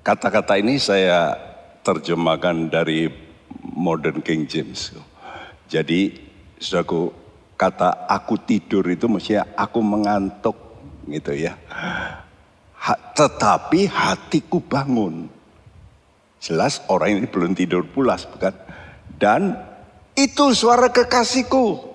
Kata-kata 0.00 0.56
ini 0.56 0.80
saya 0.80 1.36
terjemahkan 1.84 2.72
dari 2.72 3.12
Modern 3.76 4.24
King 4.24 4.48
James. 4.48 4.96
Jadi, 5.68 6.16
saudaraku, 6.56 7.12
kata 7.60 8.08
aku 8.08 8.40
tidur 8.40 8.88
itu 8.88 9.04
maksudnya 9.12 9.44
aku 9.60 9.84
mengantuk 9.84 10.56
gitu 11.04 11.36
ya. 11.36 11.60
Ha, 12.80 12.92
tetapi 13.12 13.92
hatiku 13.92 14.56
bangun. 14.64 15.28
Jelas 16.40 16.80
orang 16.88 17.20
ini 17.20 17.28
belum 17.28 17.52
tidur 17.52 17.84
pulas, 17.84 18.24
bukan? 18.24 18.56
Dan 19.20 19.52
itu 20.16 20.52
suara 20.56 20.88
kekasihku. 20.88 21.93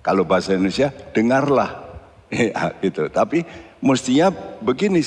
Kalau 0.00 0.24
bahasa 0.24 0.56
Indonesia, 0.56 0.92
dengarlah. 1.12 1.70
Ya, 2.30 2.70
gitu. 2.78 3.10
Tapi 3.10 3.42
mestinya 3.82 4.30
begini, 4.62 5.02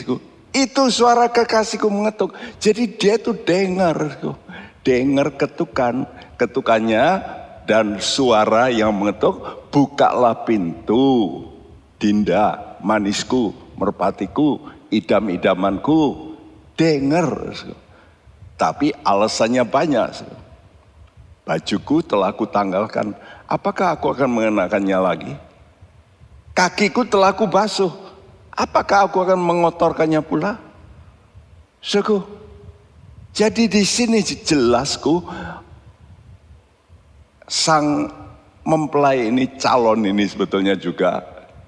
itu 0.54 0.84
suara 0.92 1.32
kekasihku 1.32 1.88
mengetuk. 1.88 2.36
Jadi 2.60 3.00
dia 3.00 3.16
tuh 3.16 3.34
dengar, 3.48 3.96
dengar 4.84 5.32
ketukan, 5.40 6.04
ketukannya 6.36 7.24
dan 7.64 7.98
suara 8.04 8.68
yang 8.70 8.92
mengetuk, 8.92 9.72
bukalah 9.72 10.44
pintu, 10.44 11.48
dinda, 11.96 12.78
manisku, 12.84 13.56
merpatiku, 13.80 14.60
idam-idamanku, 14.92 16.36
dengar. 16.78 17.56
Tapi 18.60 18.94
alasannya 19.02 19.64
banyak. 19.66 20.12
Bajuku 21.44 22.06
telah 22.06 22.32
kutanggalkan. 22.32 23.18
Apakah 23.54 23.94
aku 23.94 24.18
akan 24.18 24.30
mengenakannya 24.34 24.98
lagi? 24.98 25.32
Kakiku 26.58 27.06
telah 27.06 27.38
kubasuh. 27.38 27.94
Apakah 28.50 29.06
aku 29.06 29.22
akan 29.22 29.38
mengotorkannya 29.38 30.26
pula? 30.26 30.58
Suku. 31.78 32.18
Jadi 33.34 33.70
di 33.70 33.86
sini 33.86 34.26
jelasku 34.26 35.22
sang 37.46 38.10
mempelai 38.66 39.30
ini 39.30 39.46
calon 39.58 40.02
ini 40.06 40.26
sebetulnya 40.26 40.74
juga 40.74 41.22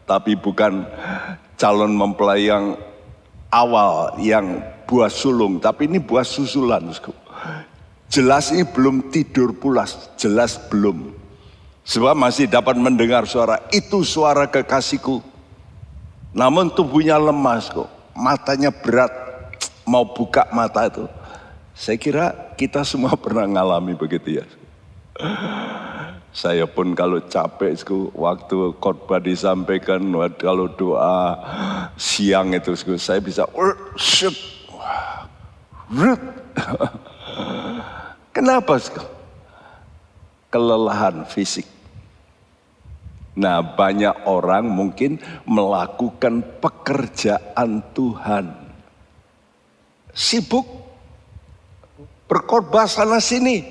tapi 0.05 0.37
bukan 0.37 0.85
calon 1.57 1.93
mempelai 1.97 2.49
yang 2.49 2.77
awal 3.49 4.13
yang 4.21 4.61
buah 4.85 5.09
sulung, 5.09 5.57
tapi 5.57 5.89
ini 5.89 5.97
buah 5.97 6.21
susulan. 6.21 6.93
Jelas 8.05 8.53
ini 8.53 8.61
belum 8.61 9.09
tidur 9.09 9.57
pulas, 9.57 10.13
jelas 10.15 10.61
belum. 10.69 11.24
Sebab 11.85 12.17
masih 12.17 12.49
dapat 12.49 12.73
mendengar 12.81 13.29
suara, 13.29 13.61
itu 13.69 14.01
suara 14.01 14.49
kekasihku. 14.49 15.21
Namun 16.33 16.73
tubuhnya 16.73 17.21
lemas 17.21 17.69
kok, 17.69 17.87
matanya 18.17 18.73
berat, 18.73 19.13
mau 19.85 20.01
buka 20.01 20.49
mata 20.49 20.89
itu. 20.89 21.05
Saya 21.77 22.01
kira 22.01 22.25
kita 22.57 22.81
semua 22.81 23.13
pernah 23.23 23.45
ngalami 23.45 23.93
begitu 23.93 24.41
ya. 24.41 24.45
Saya 26.35 26.67
pun 26.67 26.91
kalau 26.91 27.23
capek 27.23 27.79
waktu 28.11 28.75
khotbah 28.83 29.23
disampaikan 29.23 30.03
kalau 30.35 30.67
doa 30.67 31.39
siang 31.95 32.51
itu 32.51 32.75
saya 32.99 33.23
bisa 33.23 33.47
Kenapa? 38.35 38.75
Kelelahan 40.51 41.23
fisik. 41.23 41.74
Nah, 43.35 43.59
banyak 43.59 44.27
orang 44.31 44.63
mungkin 44.71 45.19
melakukan 45.43 46.39
pekerjaan 46.63 47.83
Tuhan. 47.91 48.45
Sibuk 50.15 50.63
berkorban 52.31 52.87
sana 52.87 53.19
sini. 53.19 53.63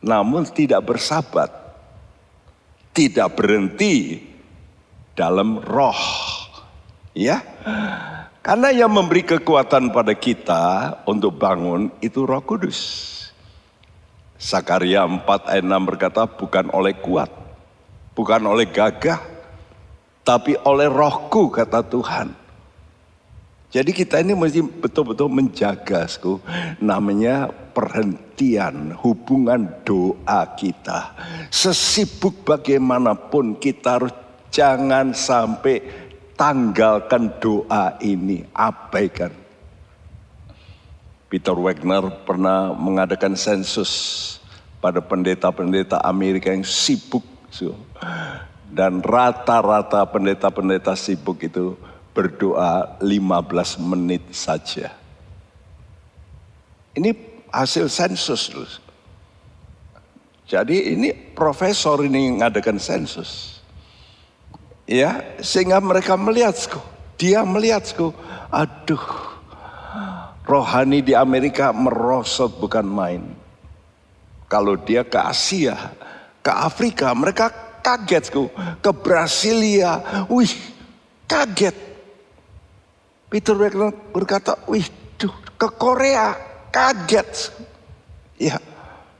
Namun 0.00 0.48
tidak 0.48 0.82
bersahabat. 0.88 1.52
Tidak 2.92 3.28
berhenti 3.36 4.20
dalam 5.12 5.60
roh. 5.60 6.00
Ya. 7.12 7.44
Karena 8.42 8.74
yang 8.74 8.90
memberi 8.90 9.22
kekuatan 9.22 9.94
pada 9.94 10.18
kita 10.18 10.64
untuk 11.06 11.38
bangun 11.38 11.94
itu 12.02 12.26
Roh 12.26 12.42
Kudus. 12.42 12.80
Sakaria 14.34 15.06
4 15.06 15.22
ayat 15.46 15.62
6 15.62 15.88
berkata 15.94 16.26
bukan 16.26 16.66
oleh 16.74 16.98
kuat, 16.98 17.30
bukan 18.12 18.42
oleh 18.44 18.68
gagah, 18.68 19.20
tapi 20.22 20.56
oleh 20.64 20.88
rohku 20.88 21.50
kata 21.50 21.82
Tuhan. 21.84 22.28
Jadi 23.72 23.90
kita 23.96 24.20
ini 24.20 24.36
mesti 24.36 24.60
betul-betul 24.60 25.32
menjaga, 25.32 26.04
sku, 26.04 26.36
namanya 26.76 27.48
perhentian 27.48 28.92
hubungan 29.00 29.64
doa 29.80 30.44
kita. 30.60 31.16
Sesibuk 31.48 32.44
bagaimanapun 32.44 33.56
kita 33.56 33.96
harus 33.96 34.12
jangan 34.52 35.16
sampai 35.16 35.80
tanggalkan 36.36 37.32
doa 37.40 37.96
ini, 38.04 38.44
abaikan. 38.52 39.32
Peter 41.32 41.56
Wagner 41.56 42.12
pernah 42.28 42.76
mengadakan 42.76 43.32
sensus 43.40 44.36
pada 44.84 45.00
pendeta-pendeta 45.00 45.96
Amerika 46.04 46.52
yang 46.52 46.60
sibuk. 46.60 47.24
Dan 48.72 49.04
rata-rata 49.04 50.00
pendeta-pendeta 50.08 50.96
sibuk 50.96 51.44
itu 51.44 51.76
berdoa 52.16 52.96
15 53.00 53.76
menit 53.84 54.24
saja. 54.32 54.96
Ini 56.96 57.12
hasil 57.52 57.88
sensus. 57.88 58.48
Jadi 60.48 60.96
ini 60.96 61.12
profesor 61.12 62.04
ini 62.04 62.32
mengadakan 62.32 62.76
sensus. 62.76 63.60
Ya 64.84 65.24
sehingga 65.40 65.80
mereka 65.80 66.16
melihat 66.16 66.52
dia 67.16 67.40
melihat 67.44 67.88
aduh 68.52 69.00
rohani 70.44 71.00
di 71.00 71.16
Amerika 71.16 71.72
merosot 71.72 72.60
bukan 72.60 72.84
main. 72.84 73.22
Kalau 74.52 74.76
dia 74.76 75.00
ke 75.00 75.16
Asia 75.16 75.96
ke 76.42 76.52
Afrika 76.52 77.14
mereka 77.16 77.50
kaget 77.82 78.30
ke 78.82 78.90
Brasilia 78.90 80.26
wih 80.26 80.50
kaget 81.26 81.74
Peter 83.32 83.56
Wagner 83.56 83.94
berkata 84.12 84.58
wih 84.68 84.84
duh, 85.16 85.32
ke 85.56 85.68
Korea 85.78 86.36
kaget 86.68 87.54
ya 88.36 88.60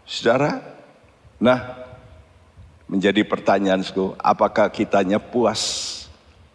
saudara 0.05 0.61
nah 1.43 1.83
menjadi 2.93 3.25
pertanyaanku, 3.25 4.21
apakah 4.21 4.69
kitanya 4.69 5.17
puas 5.17 5.89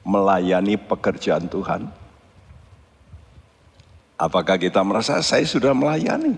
melayani 0.05 0.77
pekerjaan 0.77 1.49
Tuhan? 1.49 1.89
Apakah 4.21 4.61
kita 4.61 4.85
merasa 4.85 5.17
saya 5.25 5.41
sudah 5.49 5.73
melayani? 5.73 6.37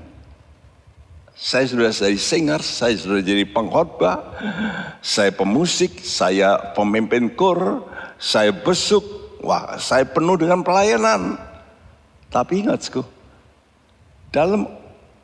Saya 1.39 1.71
sudah 1.71 1.87
jadi 1.87 2.19
singer, 2.19 2.59
saya 2.59 2.99
sudah 2.99 3.23
jadi 3.23 3.47
pengkhotbah, 3.47 4.19
saya 4.99 5.31
pemusik, 5.31 6.03
saya 6.03 6.75
pemimpin 6.75 7.31
kur, 7.31 7.87
saya 8.19 8.51
besuk, 8.51 9.39
wah 9.39 9.79
saya 9.79 10.03
penuh 10.03 10.35
dengan 10.35 10.59
pelayanan. 10.59 11.39
Tapi 12.27 12.67
ingat, 12.67 12.91
dalam 14.35 14.67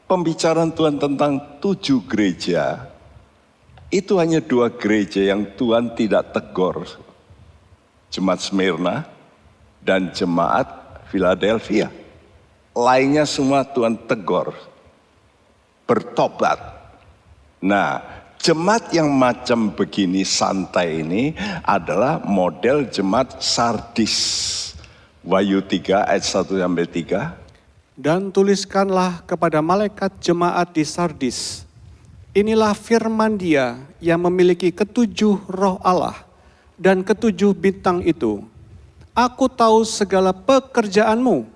pembicaraan 0.08 0.72
Tuhan 0.72 1.04
tentang 1.04 1.60
tujuh 1.60 2.08
gereja, 2.08 2.88
itu 3.92 4.16
hanya 4.16 4.40
dua 4.40 4.72
gereja 4.72 5.20
yang 5.20 5.44
Tuhan 5.60 6.00
tidak 6.00 6.32
tegur. 6.32 6.88
Jemaat 8.08 8.40
Smyrna 8.40 9.04
dan 9.84 10.16
jemaat 10.16 10.64
Philadelphia. 11.12 11.92
Lainnya 12.72 13.28
semua 13.28 13.68
Tuhan 13.68 14.00
tegur. 14.08 14.75
Bertobat. 15.86 16.58
Nah, 17.62 18.02
jemaat 18.42 18.90
yang 18.94 19.10
macam 19.14 19.74
begini 19.74 20.26
santai 20.26 21.06
ini 21.06 21.34
adalah 21.62 22.22
model 22.26 22.90
jemaat 22.90 23.42
Sardis. 23.42 24.18
Wahyu 25.26 25.62
3 25.62 26.06
ayat 26.06 26.26
1 26.26 26.62
sampai 26.62 26.86
3. 26.86 27.34
Dan 27.96 28.30
tuliskanlah 28.30 29.24
kepada 29.24 29.64
malaikat 29.64 30.12
jemaat 30.20 30.76
di 30.76 30.84
Sardis 30.84 31.66
Inilah 32.36 32.76
firman 32.76 33.40
dia 33.40 33.80
yang 34.04 34.20
memiliki 34.28 34.68
ketujuh 34.68 35.48
roh 35.48 35.80
Allah 35.80 36.20
dan 36.76 37.00
ketujuh 37.00 37.56
bintang 37.56 38.04
itu. 38.04 38.44
Aku 39.16 39.48
tahu 39.48 39.88
segala 39.88 40.36
pekerjaanmu. 40.36 41.48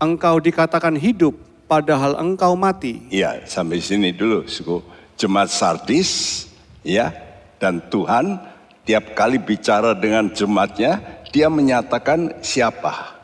Engkau 0.00 0.40
dikatakan 0.40 0.96
hidup 0.96 1.36
padahal 1.66 2.20
engkau 2.20 2.54
mati. 2.54 3.02
Iya, 3.10 3.44
sampai 3.48 3.80
sini 3.80 4.12
dulu, 4.14 4.46
suku. 4.48 4.80
Jemaat 5.14 5.50
Sardis, 5.50 6.44
ya, 6.82 7.14
dan 7.62 7.80
Tuhan 7.86 8.42
tiap 8.84 9.16
kali 9.16 9.40
bicara 9.40 9.96
dengan 9.96 10.28
jemaatnya, 10.30 11.00
dia 11.32 11.48
menyatakan 11.48 12.44
siapa. 12.44 13.16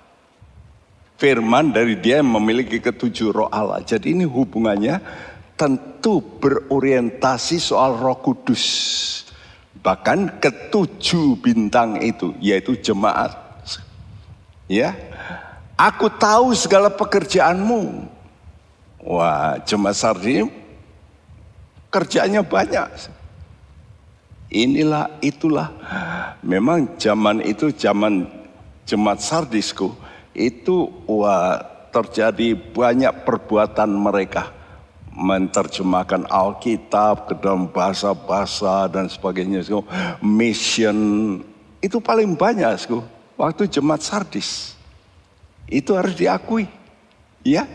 Firman 1.21 1.71
dari 1.71 2.01
dia 2.01 2.25
yang 2.25 2.33
memiliki 2.33 2.81
ketujuh 2.81 3.29
roh 3.29 3.51
Allah. 3.53 3.85
Jadi 3.85 4.17
ini 4.17 4.25
hubungannya 4.25 5.05
tentu 5.53 6.25
berorientasi 6.41 7.61
soal 7.61 8.01
Roh 8.01 8.17
Kudus. 8.17 8.65
Bahkan 9.85 10.41
ketujuh 10.41 11.37
bintang 11.45 12.01
itu 12.01 12.33
yaitu 12.41 12.73
jemaat. 12.81 13.37
Ya. 14.65 14.97
Aku 15.77 16.09
tahu 16.09 16.57
segala 16.57 16.89
pekerjaanmu. 16.89 18.09
Wah, 19.01 19.57
jemaat 19.65 19.97
Sardi 19.97 20.45
kerjanya 21.89 22.45
banyak. 22.45 22.89
Inilah 24.51 25.09
itulah. 25.23 25.71
Memang 26.43 26.99
zaman 26.99 27.41
itu 27.45 27.71
zaman 27.71 28.27
jemaat 28.83 29.23
Sardisku 29.23 29.95
itu 30.35 30.91
wah 31.07 31.63
terjadi 31.95 32.55
banyak 32.55 33.27
perbuatan 33.27 33.91
mereka 33.91 34.51
menerjemahkan 35.11 36.27
Alkitab 36.31 37.31
ke 37.31 37.35
dalam 37.39 37.71
bahasa-bahasa 37.71 38.91
dan 38.91 39.11
sebagainya. 39.11 39.63
So, 39.63 39.83
mission 40.23 40.99
itu 41.83 41.99
paling 41.99 42.35
banyak. 42.35 42.75
Waktu 43.39 43.71
jemaat 43.71 44.03
Sardis. 44.03 44.75
Itu 45.71 45.95
harus 45.95 46.19
diakui. 46.19 46.67
Ya. 47.47 47.67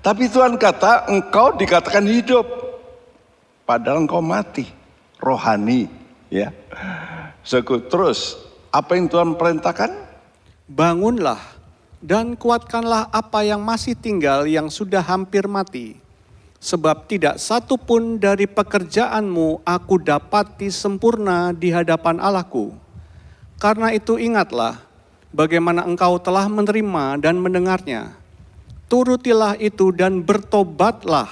Tapi 0.00 0.30
Tuhan 0.30 0.54
kata 0.56 1.10
engkau 1.10 1.54
dikatakan 1.56 2.06
hidup. 2.06 2.46
Padahal 3.66 4.06
engkau 4.06 4.22
mati. 4.22 4.66
Rohani. 5.18 5.90
Ya. 6.30 6.54
So, 7.42 7.62
terus 7.62 8.38
apa 8.70 8.98
yang 8.98 9.06
Tuhan 9.10 9.34
perintahkan? 9.34 9.90
Bangunlah 10.66 11.38
dan 12.02 12.34
kuatkanlah 12.34 13.08
apa 13.10 13.46
yang 13.46 13.62
masih 13.62 13.94
tinggal 13.94 14.44
yang 14.44 14.68
sudah 14.68 15.00
hampir 15.00 15.46
mati 15.46 15.98
sebab 16.66 17.06
tidak 17.06 17.38
satu 17.38 17.78
pun 17.78 18.18
dari 18.18 18.50
pekerjaanmu 18.50 19.62
aku 19.62 19.94
dapati 20.02 20.72
sempurna 20.72 21.54
di 21.54 21.70
hadapan 21.70 22.18
Allahku. 22.18 22.74
Karena 23.56 23.94
itu 23.94 24.20
ingatlah 24.20 24.82
bagaimana 25.32 25.86
engkau 25.86 26.20
telah 26.20 26.50
menerima 26.50 27.22
dan 27.22 27.40
mendengarnya. 27.40 28.18
Turutilah 28.86 29.58
itu 29.58 29.90
dan 29.90 30.22
bertobatlah. 30.22 31.26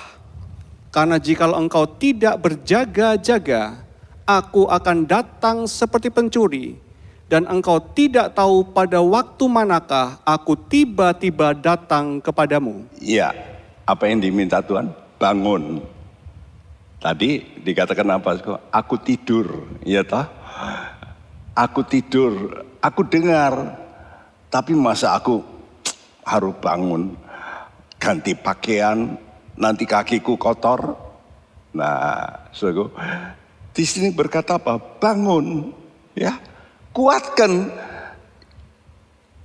Karena 0.91 1.19
jikalau 1.19 1.59
engkau 1.59 1.87
tidak 1.87 2.39
berjaga-jaga, 2.39 3.83
aku 4.27 4.71
akan 4.71 5.07
datang 5.07 5.67
seperti 5.67 6.11
pencuri, 6.11 6.79
dan 7.27 7.47
engkau 7.51 7.83
tidak 7.83 8.35
tahu 8.39 8.63
pada 8.71 9.03
waktu 9.03 9.45
manakah 9.51 10.23
aku 10.23 10.55
tiba-tiba 10.55 11.51
datang 11.51 12.23
kepadamu. 12.23 12.87
Iya, 13.03 13.35
apa 13.87 14.07
yang 14.07 14.23
diminta 14.23 14.63
Tuhan? 14.63 15.05
bangun. 15.25 15.81
Tadi 17.01 17.61
dikatakan 17.65 18.09
apa? 18.17 18.31
Aku 18.73 18.97
tidur, 19.01 19.69
ya 19.85 20.05
toh? 20.05 20.25
Aku 21.57 21.81
tidur, 21.85 22.65
aku 22.81 23.05
dengar. 23.09 23.81
Tapi 24.49 24.73
masa 24.77 25.17
aku 25.17 25.43
harus 26.25 26.55
bangun, 26.61 27.17
ganti 28.05 28.37
pakaian, 28.37 29.17
nanti 29.57 29.89
kakiku 29.89 30.37
kotor. 30.37 30.93
Nah, 31.73 32.53
saudaraku, 32.53 32.93
di 33.73 33.85
sini 33.89 34.13
berkata 34.13 34.61
apa? 34.61 34.77
Bangun, 34.77 35.73
ya, 36.13 36.37
kuatkan 36.93 37.73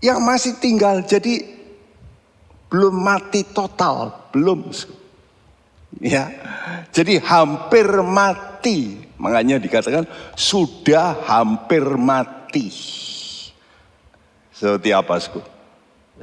yang 0.03 0.19
masih 0.19 0.59
tinggal. 0.59 1.07
Jadi 1.07 1.39
belum 2.67 2.99
mati 2.99 3.47
total, 3.47 4.27
belum. 4.35 4.75
Ya, 6.03 6.27
jadi 6.91 7.23
hampir 7.23 7.87
mati. 8.03 9.07
Makanya 9.15 9.55
dikatakan 9.55 10.03
sudah 10.35 11.15
hampir 11.23 11.81
mati. 11.95 12.69
Seperti 14.51 14.91
apa? 14.91 15.15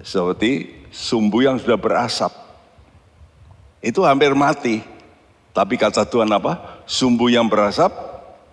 Seperti 0.05 0.85
sumbu 0.97 1.45
yang 1.45 1.61
sudah 1.61 1.77
berasap. 1.77 2.33
Itu 3.85 4.09
hampir 4.09 4.33
mati. 4.33 4.81
Tapi 5.53 5.77
kata 5.77 6.09
Tuhan 6.09 6.33
apa? 6.33 6.85
Sumbu 6.89 7.29
yang 7.29 7.45
berasap, 7.49 7.93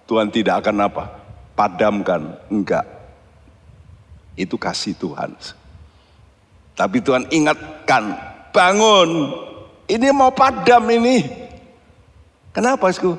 Tuhan 0.04 0.28
tidak 0.28 0.64
akan 0.64 0.92
apa? 0.92 1.04
Padamkan. 1.56 2.36
Enggak. 2.52 2.84
Itu 4.36 4.60
kasih 4.60 4.96
Tuhan. 5.00 5.32
Tapi 6.76 6.98
Tuhan 7.00 7.30
ingatkan, 7.32 8.18
bangun, 8.52 9.10
ini 9.88 10.08
mau 10.10 10.34
padam 10.34 10.84
ini. 10.90 11.22
Kenapa, 12.50 12.90
Sku? 12.90 13.14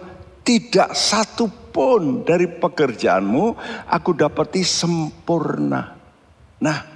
Tidak 0.45 0.93
satu 0.93 1.49
pun 1.73 2.27
dari 2.27 2.47
pekerjaanmu 2.47 3.45
aku 3.89 4.11
dapati 4.13 4.61
sempurna. 4.61 5.97
Nah, 6.61 6.94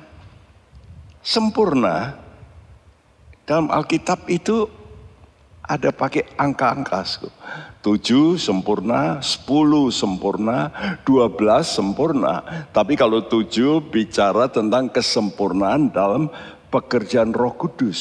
sempurna 1.29 2.17
dalam 3.45 3.69
Alkitab 3.69 4.25
itu 4.33 4.65
ada 5.61 5.93
pakai 5.93 6.25
angka-angka. 6.41 7.05
Tujuh 7.85 8.41
sempurna, 8.41 9.21
sepuluh 9.21 9.93
sempurna, 9.93 10.73
dua 11.05 11.29
belas 11.29 11.69
sempurna. 11.69 12.41
Tapi 12.73 12.97
kalau 12.97 13.21
tujuh 13.29 13.85
bicara 13.93 14.49
tentang 14.49 14.89
kesempurnaan 14.89 15.93
dalam 15.93 16.33
pekerjaan 16.73 17.37
roh 17.37 17.53
kudus. 17.53 18.01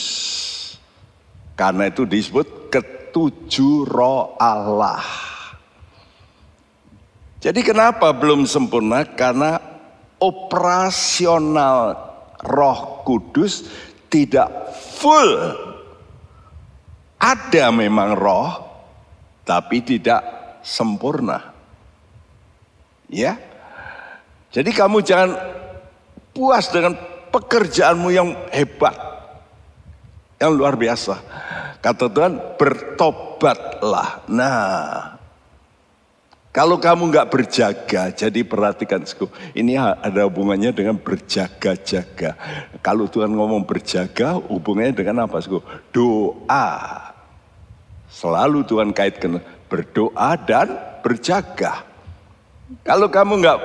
Karena 1.59 1.91
itu 1.91 2.07
disebut 2.07 2.71
ketujuh 2.71 3.83
roh 3.83 4.39
Allah. 4.39 5.03
Jadi 7.43 7.59
kenapa 7.59 8.15
belum 8.15 8.47
sempurna? 8.47 9.03
Karena 9.03 9.59
operasional 10.17 12.07
roh 12.45 13.01
kudus 13.07 13.65
tidak 14.11 14.73
full. 14.73 15.55
Ada 17.17 17.73
memang 17.73 18.13
roh, 18.13 18.61
tapi 19.41 19.81
tidak 19.81 20.21
sempurna. 20.61 21.53
Ya, 23.07 23.39
jadi 24.53 24.69
kamu 24.69 25.01
jangan 25.01 25.33
puas 26.35 26.69
dengan 26.69 26.93
pekerjaanmu 27.33 28.09
yang 28.13 28.29
hebat, 28.53 28.93
yang 30.37 30.53
luar 30.53 30.77
biasa. 30.77 31.17
Kata 31.81 32.09
Tuhan, 32.09 32.57
bertobatlah. 32.59 34.27
Nah, 34.29 35.16
kalau 36.57 36.81
kamu 36.81 37.13
nggak 37.13 37.29
berjaga, 37.29 38.09
jadi 38.09 38.41
perhatikan, 38.41 39.05
ini 39.53 39.77
ada 39.77 40.25
hubungannya 40.25 40.73
dengan 40.73 40.97
berjaga-jaga. 40.97 42.33
Kalau 42.81 43.05
Tuhan 43.05 43.29
ngomong 43.29 43.61
berjaga, 43.61 44.41
hubungannya 44.41 44.97
dengan 44.97 45.29
apa, 45.29 45.37
Sku? 45.37 45.61
Doa. 45.93 46.73
Selalu 48.09 48.65
Tuhan 48.65 48.89
kaitkan 48.89 49.37
berdoa 49.69 50.33
dan 50.33 50.73
berjaga. 51.05 51.85
Kalau 52.81 53.05
kamu 53.05 53.37
nggak 53.37 53.59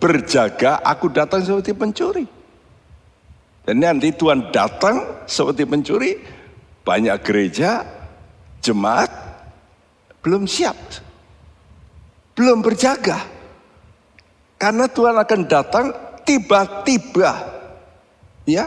berjaga, 0.00 0.80
aku 0.80 1.12
datang 1.12 1.44
seperti 1.44 1.76
pencuri. 1.76 2.24
Dan 3.68 3.84
nanti 3.84 4.08
Tuhan 4.08 4.48
datang 4.48 5.28
seperti 5.28 5.68
pencuri, 5.68 6.16
banyak 6.80 7.20
gereja, 7.20 7.84
jemaat 8.64 9.12
belum 10.24 10.48
siap. 10.48 11.11
Belum 12.42 12.58
berjaga. 12.58 13.22
Karena 14.58 14.90
Tuhan 14.90 15.14
akan 15.14 15.40
datang 15.46 15.94
tiba-tiba. 16.26 17.38
Ya. 18.42 18.66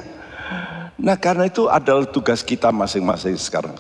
Nah, 0.96 1.20
karena 1.20 1.52
itu 1.52 1.68
adalah 1.68 2.08
tugas 2.08 2.40
kita 2.40 2.72
masing-masing 2.72 3.36
sekarang. 3.36 3.76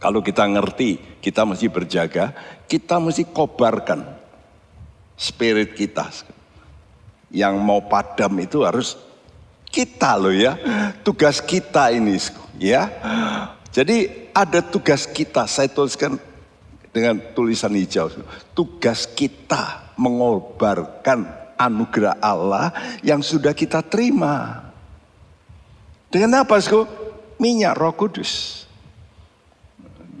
Kalau 0.00 0.24
kita 0.24 0.48
ngerti, 0.48 1.20
kita 1.20 1.44
mesti 1.44 1.68
berjaga, 1.68 2.32
kita 2.64 2.96
mesti 2.96 3.28
kobarkan 3.28 4.08
spirit 5.20 5.76
kita. 5.76 6.08
Yang 7.28 7.54
mau 7.60 7.84
padam 7.84 8.32
itu 8.40 8.64
harus 8.64 8.96
kita 9.68 10.16
loh 10.16 10.32
ya. 10.32 10.56
Tugas 11.04 11.44
kita 11.44 11.92
ini 11.92 12.16
ya. 12.56 12.88
Jadi 13.68 14.32
ada 14.32 14.64
tugas 14.64 15.04
kita. 15.04 15.44
Saya 15.44 15.68
tuliskan 15.68 16.31
dengan 16.92 17.18
tulisan 17.32 17.72
hijau. 17.72 18.12
Tugas 18.52 19.08
kita 19.08 19.92
mengobarkan 19.96 21.26
anugerah 21.56 22.20
Allah 22.20 22.70
yang 23.00 23.24
sudah 23.24 23.56
kita 23.56 23.80
terima. 23.80 24.68
Dengan 26.12 26.44
apa, 26.44 26.60
Sko? 26.60 26.84
Minyak 27.40 27.74
roh 27.80 27.96
kudus. 27.96 28.62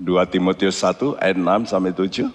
2 0.02 0.18
Timotius 0.26 0.82
1 0.82 1.20
ayat 1.22 1.38
6 1.38 1.70
sampai 1.70 1.92
7. 1.94 2.26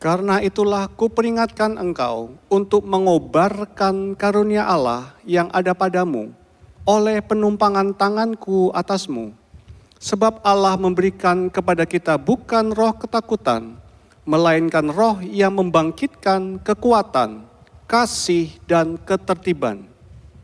Karena 0.00 0.40
itulah 0.40 0.88
kuperingatkan 0.88 1.76
engkau 1.76 2.32
untuk 2.48 2.86
mengobarkan 2.86 4.16
karunia 4.16 4.64
Allah 4.64 5.12
yang 5.26 5.50
ada 5.52 5.76
padamu 5.76 6.32
oleh 6.86 7.18
penumpangan 7.20 7.92
tanganku 7.92 8.70
atasmu. 8.72 9.34
Sebab 9.96 10.44
Allah 10.44 10.76
memberikan 10.76 11.48
kepada 11.48 11.88
kita 11.88 12.20
bukan 12.20 12.76
roh 12.76 12.92
ketakutan, 13.00 13.80
melainkan 14.28 14.92
roh 14.92 15.16
yang 15.24 15.56
membangkitkan 15.56 16.60
kekuatan, 16.60 17.48
kasih, 17.88 18.52
dan 18.68 19.00
ketertiban. 19.00 19.88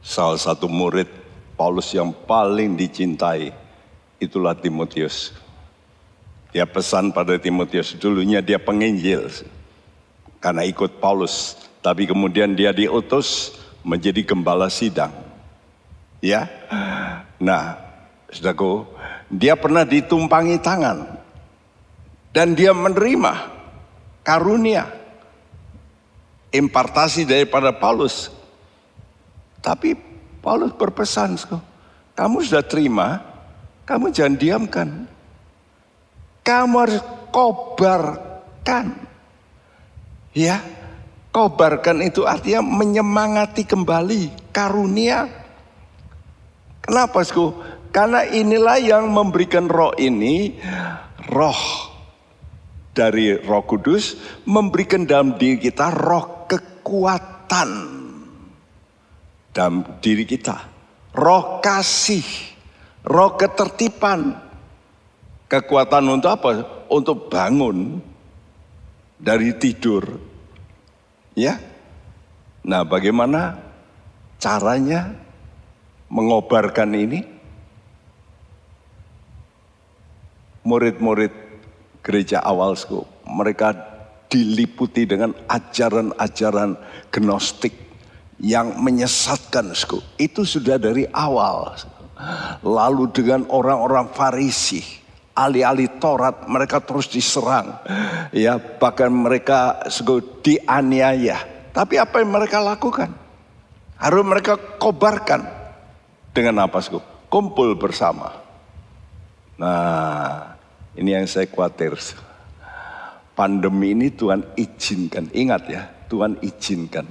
Salah 0.01 0.41
satu 0.41 0.67
murid 0.73 1.07
Paulus 1.53 1.93
yang 1.93 2.17
paling 2.25 2.75
dicintai 2.81 3.53
itulah 4.17 4.57
Timotius. 4.57 5.37
Dia 6.53 6.65
pesan 6.65 7.13
pada 7.13 7.37
Timotius, 7.37 7.97
dulunya 7.97 8.41
dia 8.41 8.57
penginjil 8.57 9.29
karena 10.41 10.65
ikut 10.65 10.99
Paulus, 10.99 11.55
tapi 11.85 12.09
kemudian 12.09 12.57
dia 12.57 12.73
diutus 12.73 13.57
menjadi 13.85 14.25
gembala 14.25 14.67
sidang. 14.73 15.13
Ya. 16.19 16.51
Nah, 17.39 17.79
Saudaraku, 18.33 18.89
dia 19.33 19.57
pernah 19.57 19.89
ditumpangi 19.89 20.61
tangan 20.61 21.09
dan 22.37 22.53
dia 22.53 22.77
menerima 22.77 23.33
karunia 24.21 24.93
impartasi 26.53 27.25
daripada 27.25 27.73
Paulus. 27.73 28.29
Tapi 29.65 29.97
Paulus 30.45 30.77
berpesan, 30.77 31.41
kamu 32.13 32.37
sudah 32.45 32.61
terima, 32.61 33.25
kamu 33.89 34.13
jangan 34.13 34.37
diamkan. 34.37 34.89
Kamu 36.45 36.75
harus 36.77 37.01
kobarkan. 37.33 38.93
Ya, 40.37 40.61
kobarkan 41.33 42.05
itu 42.05 42.29
artinya 42.29 42.61
menyemangati 42.61 43.65
kembali 43.65 44.53
karunia. 44.53 45.31
Kenapa, 46.83 47.23
Sku? 47.23 47.55
Karena 47.93 48.25
inilah 48.25 48.81
yang 48.81 49.13
memberikan 49.13 49.69
roh 49.69 49.93
ini, 50.01 50.57
roh 51.29 51.61
dari 52.97 53.37
roh 53.37 53.63
kudus, 53.69 54.17
memberikan 54.49 55.05
dalam 55.05 55.37
diri 55.37 55.61
kita 55.61 55.93
roh 55.93 56.49
kekuatan 56.49 57.71
dalam 59.53 59.85
diri 60.01 60.25
kita. 60.25 60.73
Roh 61.13 61.61
kasih, 61.61 62.25
roh 63.05 63.37
ketertiban, 63.37 64.53
Kekuatan 65.53 66.17
untuk 66.17 66.33
apa? 66.33 66.51
Untuk 66.89 67.29
bangun 67.29 68.01
dari 69.21 69.53
tidur. 69.53 70.17
Ya. 71.37 71.61
Nah, 72.65 72.89
bagaimana 72.89 73.61
caranya 74.41 75.13
mengobarkan 76.09 76.97
ini? 76.97 77.21
Murid-murid 80.63 81.33
gereja 82.03 82.43
awal, 82.43 82.75
sku. 82.79 83.03
mereka 83.27 83.75
diliputi 84.33 85.05
dengan 85.05 85.37
ajaran-ajaran 85.47 86.79
gnostik 87.13 87.77
yang 88.41 88.81
menyesatkan. 88.81 89.77
Sku. 89.77 90.01
Itu 90.17 90.43
sudah 90.43 90.81
dari 90.81 91.07
awal. 91.13 91.77
Lalu 92.63 93.11
dengan 93.11 93.47
orang-orang 93.51 94.11
Farisi, 94.15 94.81
ahli-ahli 95.35 96.01
Taurat, 96.01 96.47
mereka 96.47 96.81
terus 96.81 97.11
diserang. 97.11 97.83
Ya, 98.33 98.57
bahkan 98.57 99.13
mereka 99.13 99.85
dianiaya. 100.43 101.39
Tapi 101.73 101.97
apa 101.97 102.21
yang 102.21 102.31
mereka 102.33 102.61
lakukan? 102.61 103.11
Harus 103.97 104.25
mereka 104.27 104.59
kobarkan. 104.79 105.47
Dengan 106.33 106.65
apa? 106.67 106.81
Sku? 106.81 107.01
Kumpul 107.29 107.77
bersama. 107.77 108.33
Nah, 109.57 110.52
ini 110.97 111.17
yang 111.17 111.25
saya 111.25 111.49
khawatir. 111.49 111.97
Pandemi 113.33 113.97
ini 113.97 114.13
Tuhan 114.13 114.45
izinkan. 114.61 115.33
Ingat 115.33 115.63
ya, 115.73 115.89
Tuhan 116.13 116.37
izinkan. 116.45 117.09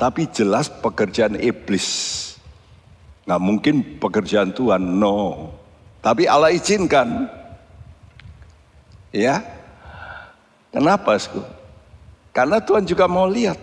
Tapi 0.00 0.24
jelas 0.32 0.72
pekerjaan 0.72 1.36
iblis. 1.36 1.88
Nggak 3.28 3.42
mungkin 3.44 3.74
pekerjaan 4.00 4.56
Tuhan, 4.56 4.80
no. 4.80 5.52
Tapi 6.00 6.24
Allah 6.24 6.56
izinkan. 6.56 7.28
Ya. 9.12 9.44
Kenapa, 10.72 11.20
Sku? 11.20 11.44
Karena 12.32 12.62
Tuhan 12.64 12.88
juga 12.88 13.04
mau 13.04 13.28
lihat. 13.28 13.60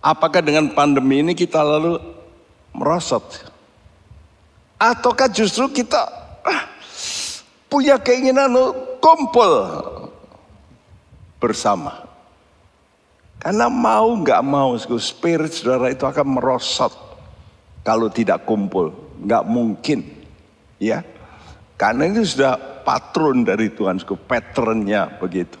Apakah 0.00 0.40
dengan 0.40 0.72
pandemi 0.72 1.20
ini 1.20 1.36
kita 1.36 1.60
lalu 1.60 2.00
merosot? 2.72 3.44
Ataukah 4.80 5.28
justru 5.28 5.68
kita 5.68 6.19
punya 7.70 7.96
keinginan 8.02 8.52
kumpul 8.98 9.52
bersama? 11.38 12.10
Karena 13.40 13.72
mau 13.72 14.20
nggak 14.20 14.42
mau, 14.44 14.76
spirit 15.00 15.48
saudara 15.56 15.88
itu 15.88 16.04
akan 16.04 16.36
merosot 16.36 16.92
kalau 17.80 18.12
tidak 18.12 18.44
kumpul. 18.44 18.92
Nggak 19.24 19.44
mungkin, 19.48 20.04
ya. 20.76 21.00
Karena 21.80 22.12
itu 22.12 22.36
sudah 22.36 22.84
patron 22.84 23.40
dari 23.48 23.72
Tuhan, 23.72 23.96
patternnya 24.28 25.16
begitu. 25.16 25.56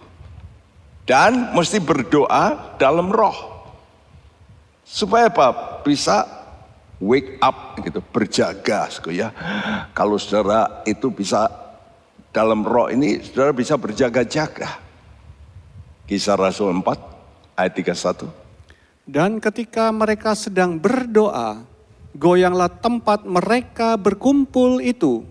Dan 1.08 1.56
mesti 1.56 1.80
berdoa 1.80 2.76
dalam 2.76 3.08
roh. 3.08 3.64
Supaya 4.84 5.32
apa? 5.32 5.80
Bisa 5.80 6.28
wake 7.00 7.40
up 7.40 7.80
gitu, 7.80 8.04
berjaga 8.12 8.92
ya. 9.08 9.32
Kalau 9.96 10.20
saudara 10.20 10.84
itu 10.84 11.08
bisa 11.08 11.48
dalam 12.30 12.62
roh 12.62 12.90
ini 12.90 13.18
saudara 13.22 13.50
bisa 13.54 13.74
berjaga-jaga. 13.74 14.78
Kisah 16.06 16.34
Rasul 16.34 16.74
4 16.74 17.58
ayat 17.58 17.72
31. 17.74 18.26
Dan 19.06 19.38
ketika 19.42 19.90
mereka 19.90 20.34
sedang 20.34 20.78
berdoa, 20.78 21.62
goyanglah 22.14 22.70
tempat 22.70 23.22
mereka 23.26 23.94
berkumpul 23.94 24.82
itu 24.82 25.26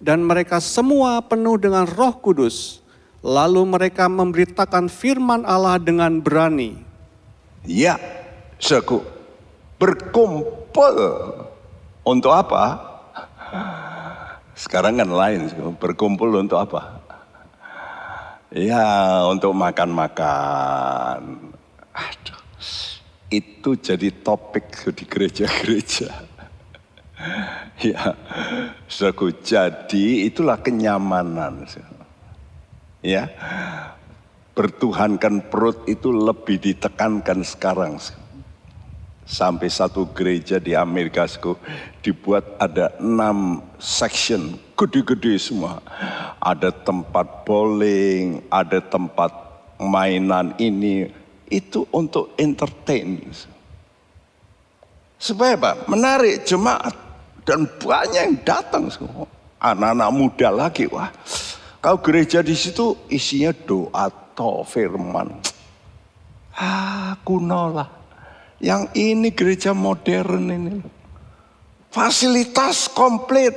dan 0.00 0.20
mereka 0.24 0.60
semua 0.60 1.20
penuh 1.24 1.56
dengan 1.56 1.88
Roh 1.88 2.16
Kudus. 2.20 2.80
Lalu 3.24 3.64
mereka 3.64 4.04
memberitakan 4.04 4.92
firman 4.92 5.48
Allah 5.48 5.80
dengan 5.80 6.20
berani. 6.20 6.76
Ya, 7.64 7.96
seku 8.60 9.00
berkumpul 9.80 10.96
untuk 12.04 12.32
apa? 12.32 12.80
Sekarang 14.54 15.02
kan 15.02 15.10
lain, 15.10 15.50
berkumpul 15.82 16.30
untuk 16.38 16.62
apa? 16.62 17.02
Ya, 18.54 19.26
untuk 19.26 19.50
makan-makan. 19.50 21.50
Itu 23.26 23.74
jadi 23.74 24.14
topik 24.14 24.94
di 24.94 25.04
gereja-gereja. 25.10 26.06
ya, 27.90 28.14
saudaraku, 28.86 29.42
jadi 29.42 30.30
itulah 30.30 30.62
kenyamanan. 30.62 31.66
Ya, 33.02 33.26
bertuhankan 34.54 35.50
perut 35.50 35.82
itu 35.90 36.14
lebih 36.14 36.62
ditekankan 36.62 37.42
sekarang. 37.42 37.98
Sampai 39.24 39.72
satu 39.72 40.04
gereja 40.12 40.60
di 40.60 40.76
Amerika 40.76 41.24
dibuat 42.04 42.44
ada 42.60 42.92
enam 43.00 43.64
section, 43.80 44.60
gede-gede 44.76 45.40
semua. 45.40 45.80
Ada 46.44 46.68
tempat 46.68 47.48
bowling, 47.48 48.44
ada 48.52 48.84
tempat 48.84 49.32
mainan 49.80 50.52
ini, 50.60 51.08
itu 51.48 51.88
untuk 51.88 52.36
entertain. 52.36 53.24
Supaya 55.16 55.56
apa? 55.56 55.72
Menarik 55.88 56.44
jemaat 56.44 56.92
dan 57.48 57.64
banyak 57.64 58.22
yang 58.28 58.36
datang 58.44 58.92
semua. 58.92 59.24
Anak-anak 59.56 60.10
muda 60.12 60.48
lagi, 60.52 60.84
wah. 60.92 61.08
Kau 61.80 61.96
gereja 61.96 62.44
di 62.44 62.52
situ 62.52 63.08
isinya 63.08 63.56
doa 63.56 64.12
atau 64.12 64.60
firman. 64.68 65.32
Ah, 66.60 67.16
kuno 67.24 67.72
lah 67.72 68.03
yang 68.64 68.88
ini 68.96 69.28
gereja 69.28 69.76
modern 69.76 70.48
ini. 70.48 70.74
Fasilitas 71.92 72.88
komplit. 72.88 73.52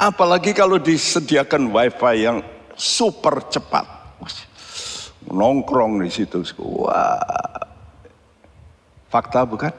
Apalagi 0.00 0.56
kalau 0.56 0.80
disediakan 0.80 1.68
wifi 1.68 2.24
yang 2.24 2.40
super 2.72 3.44
cepat. 3.52 3.84
Nongkrong 5.28 6.00
di 6.00 6.08
situ. 6.08 6.40
Wah. 6.64 7.20
Fakta 9.12 9.44
bukan? 9.44 9.74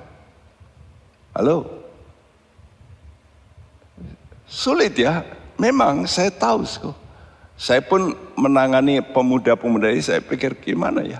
Halo? 1.33 1.65
Sulit 4.45 4.93
ya. 4.93 5.25
Memang 5.57 6.05
saya 6.05 6.29
tahu. 6.29 6.61
Saya 7.59 7.83
pun 7.83 8.15
menangani 8.39 9.03
pemuda-pemuda 9.03 9.91
ini 9.91 9.99
saya 9.99 10.23
pikir 10.23 10.63
gimana 10.63 11.03
ya. 11.03 11.19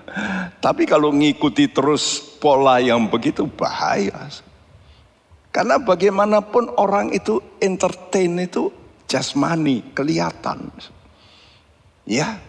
Tapi 0.63 0.87
kalau 0.87 1.11
ngikuti 1.11 1.67
terus 1.67 2.23
pola 2.39 2.79
yang 2.79 3.11
begitu 3.11 3.43
bahaya. 3.43 4.31
Karena 5.51 5.75
bagaimanapun 5.83 6.79
orang 6.79 7.11
itu 7.11 7.43
entertain 7.59 8.39
itu 8.39 8.71
jasmani, 9.03 9.83
kelihatan. 9.91 10.71
Ya, 12.07 12.39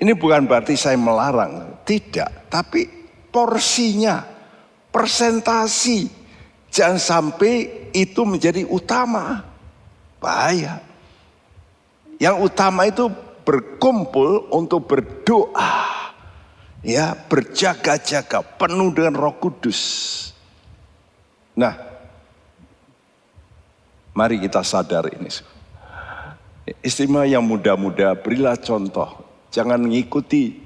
ini 0.00 0.16
bukan 0.16 0.48
berarti 0.48 0.72
saya 0.80 0.96
melarang, 0.96 1.84
tidak. 1.84 2.48
Tapi 2.48 2.88
porsinya, 3.28 4.24
presentasi, 4.88 6.08
jangan 6.72 6.96
sampai 6.96 7.54
itu 7.92 8.24
menjadi 8.24 8.64
utama. 8.64 9.44
Bahaya. 10.16 10.91
Yang 12.22 12.54
utama 12.54 12.86
itu 12.86 13.10
berkumpul 13.42 14.46
untuk 14.54 14.86
berdoa. 14.86 15.90
Ya, 16.86 17.18
berjaga-jaga 17.18 18.46
penuh 18.58 18.94
dengan 18.94 19.18
Roh 19.18 19.34
Kudus. 19.42 19.82
Nah, 21.58 21.74
mari 24.14 24.38
kita 24.38 24.62
sadar 24.62 25.10
ini. 25.10 25.30
Istimewa 26.78 27.26
yang 27.26 27.42
muda-muda 27.42 28.14
berilah 28.14 28.54
contoh. 28.54 29.18
Jangan 29.50 29.82
mengikuti. 29.82 30.62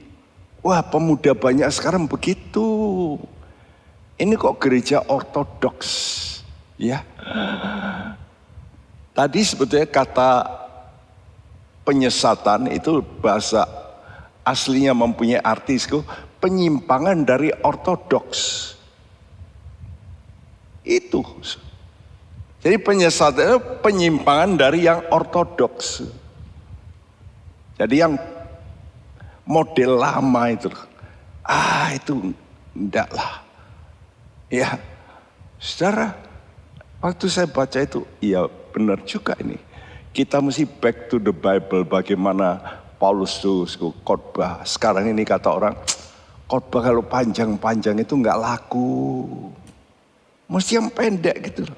Wah 0.61 0.85
pemuda 0.85 1.33
banyak 1.33 1.73
sekarang 1.73 2.05
begitu. 2.05 3.17
Ini 4.21 4.37
kok 4.37 4.61
gereja 4.61 5.01
ortodoks. 5.09 5.89
Ya. 6.77 7.01
Tadi 9.17 9.41
sebetulnya 9.41 9.89
kata 9.89 10.56
penyesatan 11.87 12.67
itu 12.75 12.99
bahasa 13.23 13.63
aslinya 14.43 14.91
mempunyai 14.91 15.39
artisku 15.39 16.03
penyimpangan 16.43 17.23
dari 17.23 17.55
ortodoks. 17.63 18.75
Itu. 20.83 21.23
Jadi 22.59 22.77
penyesatan 22.83 23.43
itu 23.47 23.59
penyimpangan 23.79 24.59
dari 24.59 24.83
yang 24.83 25.07
ortodoks. 25.15 26.03
Jadi 27.79 27.95
yang 28.03 28.19
model 29.47 30.03
lama 30.03 30.43
itu. 30.51 30.67
Ah 31.47 31.95
itu 31.95 32.35
enggak. 32.75 33.07
Ya, 34.51 34.79
secara 35.59 36.15
waktu 36.99 37.27
saya 37.31 37.47
baca 37.51 37.79
itu, 37.83 38.03
iya 38.23 38.47
benar 38.75 39.03
juga 39.03 39.35
ini 39.43 39.66
kita 40.17 40.41
mesti 40.41 40.65
back 40.65 41.13
to 41.13 41.21
the 41.21 41.29
Bible 41.29 41.85
bagaimana 41.85 42.57
Paulus 42.97 43.37
itu 43.37 43.69
khotbah. 44.01 44.65
Sekarang 44.65 45.05
ini 45.05 45.29
kata 45.29 45.53
orang, 45.53 45.77
khotbah 46.49 46.81
kalau 46.81 47.05
panjang-panjang 47.05 48.01
itu 48.01 48.17
nggak 48.17 48.41
laku. 48.41 49.29
Mesti 50.49 50.81
yang 50.81 50.89
pendek 50.89 51.53
gitu. 51.53 51.69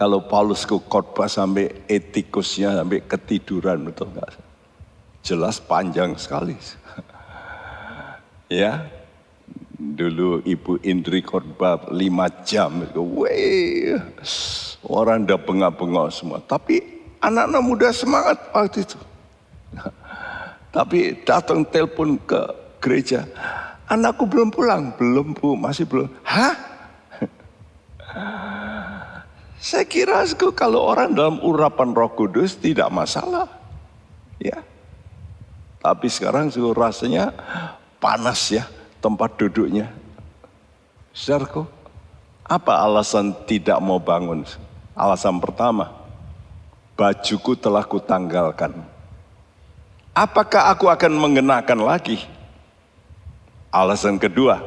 Kalau 0.00 0.24
Paulus 0.24 0.64
ke 0.64 0.72
khotbah 0.80 1.28
sampai 1.28 1.84
etikusnya 1.84 2.80
sampai 2.80 3.04
ketiduran 3.04 3.84
betul 3.84 4.08
nggak? 4.16 4.32
Jelas 5.20 5.60
panjang 5.60 6.16
sekali. 6.16 6.56
ya, 8.48 8.88
dulu 9.76 10.40
Ibu 10.40 10.80
Indri 10.88 11.20
khotbah 11.20 11.92
lima 11.92 12.32
jam. 12.48 12.80
Wih, 12.96 14.00
orang 14.86 15.28
udah 15.28 15.38
bengak-bengok 15.40 16.08
semua. 16.12 16.38
Tapi 16.40 16.80
anak-anak 17.20 17.62
muda 17.64 17.88
semangat 17.92 18.38
waktu 18.54 18.84
itu. 18.84 18.98
Tapi 20.76 20.98
datang 21.26 21.66
telepon 21.66 22.16
ke 22.22 22.40
gereja, 22.78 23.26
anakku 23.90 24.24
belum 24.24 24.54
pulang, 24.54 24.94
belum 24.96 25.34
bu, 25.36 25.58
masih 25.58 25.84
belum. 25.84 26.08
Hah? 26.22 26.54
Saya 29.60 29.84
kira 29.84 30.24
kalau 30.56 30.88
orang 30.88 31.12
dalam 31.12 31.36
urapan 31.44 31.92
Roh 31.92 32.08
Kudus 32.16 32.56
tidak 32.56 32.88
masalah. 32.88 33.50
Ya. 34.40 34.64
Tapi 35.80 36.08
sekarang 36.08 36.48
rasanya 36.72 37.32
panas 38.00 38.48
ya 38.48 38.64
tempat 39.04 39.36
duduknya. 39.36 39.92
Saudaraku, 41.12 41.66
apa 42.46 42.72
alasan 42.84 43.34
tidak 43.44 43.80
mau 43.82 44.00
bangun? 44.00 44.46
Alasan 44.94 45.38
pertama, 45.38 45.90
bajuku 46.98 47.56
telah 47.56 47.82
kutanggalkan. 47.86 48.74
Apakah 50.12 50.74
aku 50.74 50.90
akan 50.90 51.12
mengenakan 51.16 51.80
lagi? 51.86 52.20
Alasan 53.70 54.18
kedua, 54.18 54.58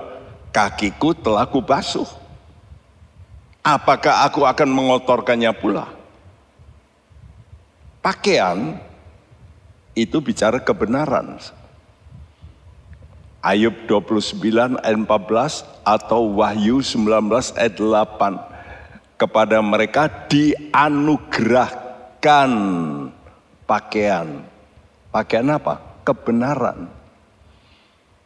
kakiku 0.56 1.12
telah 1.12 1.44
kubasuh 1.44 2.24
apakah 3.64 4.28
aku 4.28 4.44
akan 4.44 4.70
mengotorkannya 4.70 5.50
pula? 5.56 5.88
Pakaian 8.04 8.76
itu 9.96 10.20
bicara 10.20 10.60
kebenaran. 10.60 11.40
Ayub 13.40 13.76
29 13.88 14.80
ayat 14.80 15.00
14 15.00 15.84
atau 15.84 16.22
Wahyu 16.40 16.80
19 16.84 17.28
ayat 17.60 17.76
8 17.76 18.53
kepada 19.18 19.62
mereka 19.62 20.10
dianugerahkan 20.28 22.52
pakaian. 23.64 24.44
Pakaian 25.14 25.50
apa? 25.54 26.02
Kebenaran. 26.04 26.90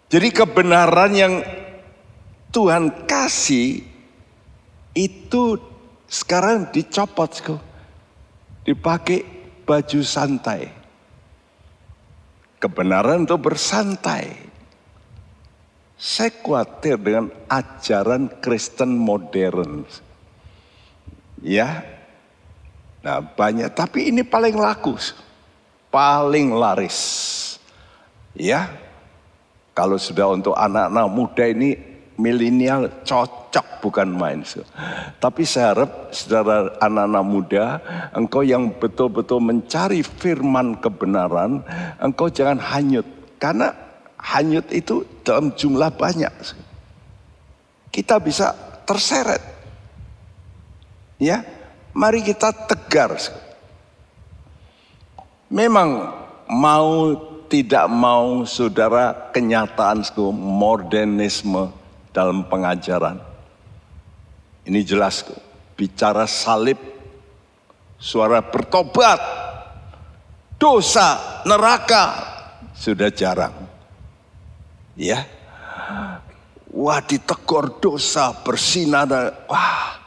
Jadi 0.07 0.31
kebenaran 0.31 1.11
yang 1.11 1.43
Tuhan 2.55 3.03
kasih 3.05 3.83
itu 4.95 5.43
sekarang 6.07 6.71
dicopot. 6.71 7.59
Dipakai 8.63 9.23
baju 9.67 9.99
santai. 10.03 10.71
Kebenaran 12.57 13.27
itu 13.27 13.37
bersantai. 13.37 14.47
Saya 15.97 16.29
khawatir 16.29 16.97
dengan 17.01 17.29
ajaran 17.49 18.29
Kristen 18.41 18.97
modern. 18.97 19.85
Ya, 21.41 21.85
nah 23.05 23.21
banyak. 23.21 23.69
Tapi 23.73 24.09
ini 24.09 24.25
paling 24.25 24.57
laku, 24.57 24.97
paling 25.93 26.53
laris. 26.53 26.97
Ya, 28.37 28.69
kalau 29.77 29.97
sudah 29.97 30.33
untuk 30.33 30.57
anak-anak 30.57 31.07
muda 31.09 31.45
ini 31.45 31.77
milenial 32.17 32.89
cocok 33.05 33.81
bukan 33.81 34.09
main. 34.09 34.41
Tapi 35.21 35.45
saya 35.45 35.73
harap 35.73 36.09
saudara 36.09 36.73
anak-anak 36.81 37.25
muda, 37.25 37.65
engkau 38.13 38.41
yang 38.41 38.73
betul-betul 38.73 39.37
mencari 39.41 40.01
firman 40.01 40.81
kebenaran, 40.81 41.61
engkau 42.01 42.29
jangan 42.29 42.57
hanyut. 42.57 43.05
Karena 43.37 43.69
hanyut 44.17 44.65
itu 44.73 45.05
dalam 45.21 45.53
jumlah 45.53 45.93
banyak. 45.93 46.33
Kita 47.93 48.17
bisa 48.17 48.53
terseret. 48.85 49.56
Ya, 51.17 51.41
mari 51.97 52.21
kita 52.21 52.53
tegar. 52.53 53.17
Memang 55.49 56.13
mau 56.45 57.17
tidak 57.49 57.89
mau 57.89 58.45
saudara 58.45 59.33
kenyataan 59.33 60.05
modernisme 60.29 61.73
dalam 62.13 62.45
pengajaran. 62.45 63.17
Ini 64.67 64.83
jelas 64.83 65.25
bicara 65.73 66.27
salib, 66.29 66.77
suara 67.97 68.43
bertobat, 68.45 69.17
dosa, 70.59 71.41
neraka 71.47 72.03
sudah 72.77 73.09
jarang. 73.09 73.55
Ya. 74.93 75.25
Wah 76.77 77.01
ditegur 77.01 77.81
dosa, 77.81 78.37
bersinar, 78.45 79.09
wah 79.49 79.97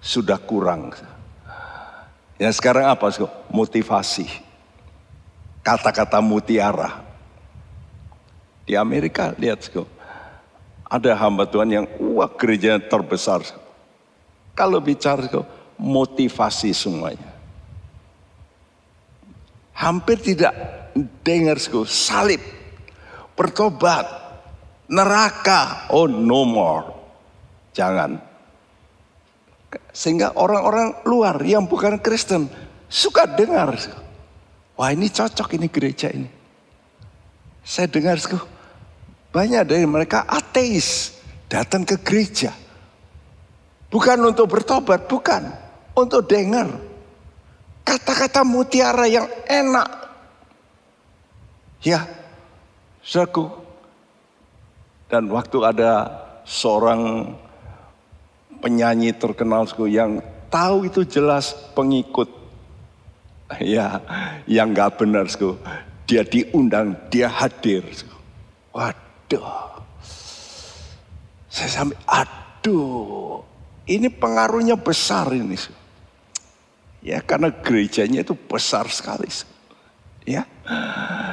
sudah 0.00 0.40
kurang. 0.40 0.96
Ya 2.40 2.48
sekarang 2.48 2.88
apa? 2.88 3.12
Motivasi. 3.52 4.26
Kata-kata 5.60 6.24
mutiara. 6.24 7.04
Di 8.64 8.74
Amerika 8.80 9.36
lihat, 9.36 9.60
ada 10.88 11.12
hamba 11.14 11.44
Tuhan 11.44 11.68
yang 11.68 11.86
wah 12.00 12.32
gereja 12.32 12.80
terbesar. 12.80 13.44
Kalau 14.56 14.80
bicara 14.80 15.28
motivasi 15.76 16.72
semuanya. 16.72 17.30
Hampir 19.76 20.20
tidak 20.20 20.52
dengar 21.24 21.56
salib, 21.88 22.40
bertobat, 23.32 24.04
neraka, 24.88 25.88
oh 25.88 26.04
no 26.04 26.44
more. 26.44 26.84
Jangan. 27.72 28.29
Sehingga 29.94 30.34
orang-orang 30.34 31.06
luar 31.06 31.38
yang 31.46 31.66
bukan 31.70 32.02
Kristen 32.02 32.50
suka 32.90 33.26
dengar. 33.26 33.78
Wah 34.74 34.90
ini 34.90 35.06
cocok 35.06 35.54
ini 35.54 35.70
gereja 35.70 36.10
ini. 36.10 36.26
Saya 37.62 37.86
dengar, 37.86 38.18
banyak 39.30 39.62
dari 39.62 39.86
mereka 39.86 40.26
ateis 40.26 41.14
datang 41.46 41.86
ke 41.86 42.02
gereja. 42.02 42.50
Bukan 43.90 44.18
untuk 44.22 44.50
bertobat, 44.50 45.06
bukan. 45.10 45.50
Untuk 45.94 46.26
dengar. 46.30 46.70
Kata-kata 47.82 48.46
mutiara 48.46 49.10
yang 49.10 49.26
enak. 49.50 49.88
Ya, 51.82 52.06
saudaraku. 53.02 53.50
Dan 55.10 55.26
waktu 55.26 55.58
ada 55.66 55.92
seorang 56.46 57.34
penyanyi 58.60 59.16
terkenal 59.16 59.66
yang 59.88 60.20
tahu 60.52 60.86
itu 60.86 61.02
jelas 61.08 61.56
pengikut. 61.74 62.28
Ya, 63.58 63.98
yang 64.46 64.70
gak 64.70 65.02
benar. 65.02 65.26
Dia 66.06 66.22
diundang, 66.22 66.94
dia 67.10 67.26
hadir. 67.26 67.82
Waduh 68.70 69.10
aduh. 69.30 69.46
Saya 71.46 71.70
sampai, 71.70 71.98
aduh. 72.06 73.42
Ini 73.86 74.06
pengaruhnya 74.10 74.78
besar 74.78 75.30
ini. 75.34 75.58
Ya 77.02 77.18
karena 77.22 77.50
gerejanya 77.50 78.22
itu 78.22 78.38
besar 78.38 78.86
sekali. 78.90 79.26
Ya. 80.22 80.46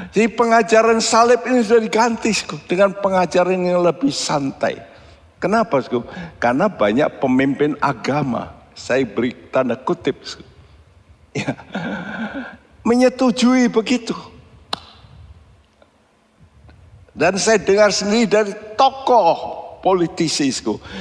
Jadi 0.10 0.32
pengajaran 0.34 0.98
salib 1.04 1.46
ini 1.46 1.62
sudah 1.62 1.84
diganti 1.84 2.34
dengan 2.66 2.98
pengajaran 2.98 3.62
yang 3.62 3.86
lebih 3.86 4.10
santai. 4.10 4.80
Kenapa? 5.38 5.82
Karena 6.42 6.66
banyak 6.66 7.22
pemimpin 7.22 7.78
agama. 7.78 8.54
Saya 8.74 9.06
beri 9.06 9.34
tanda 9.54 9.78
kutip. 9.78 10.18
Ya. 11.34 11.54
Menyetujui 12.82 13.70
begitu. 13.70 14.14
Dan 17.18 17.42
saya 17.42 17.58
dengar 17.58 17.90
sendiri 17.90 18.30
dari 18.30 18.54
tokoh 18.78 19.58
politisi 19.82 20.54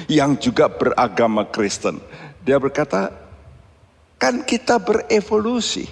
yang 0.09 0.41
juga 0.41 0.73
beragama 0.73 1.45
Kristen. 1.49 2.01
Dia 2.41 2.57
berkata, 2.57 3.13
kan 4.17 4.41
kita 4.41 4.81
berevolusi. 4.81 5.85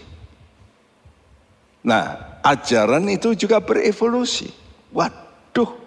Nah, 1.84 2.40
ajaran 2.40 3.04
itu 3.12 3.36
juga 3.36 3.60
berevolusi. 3.60 4.48
Waduh, 4.88 5.83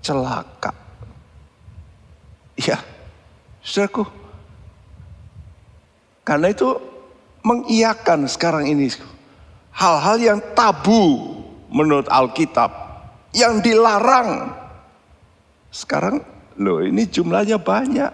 celaka. 0.00 0.72
Ya, 2.60 2.80
saudaraku. 3.64 4.04
Karena 6.24 6.52
itu 6.52 6.76
mengiyakan 7.40 8.28
sekarang 8.28 8.68
ini 8.68 8.92
hal-hal 9.72 10.16
yang 10.20 10.38
tabu 10.52 11.36
menurut 11.72 12.06
Alkitab 12.10 12.70
yang 13.32 13.64
dilarang. 13.64 14.52
Sekarang 15.70 16.20
loh 16.58 16.84
ini 16.84 17.08
jumlahnya 17.08 17.56
banyak. 17.56 18.12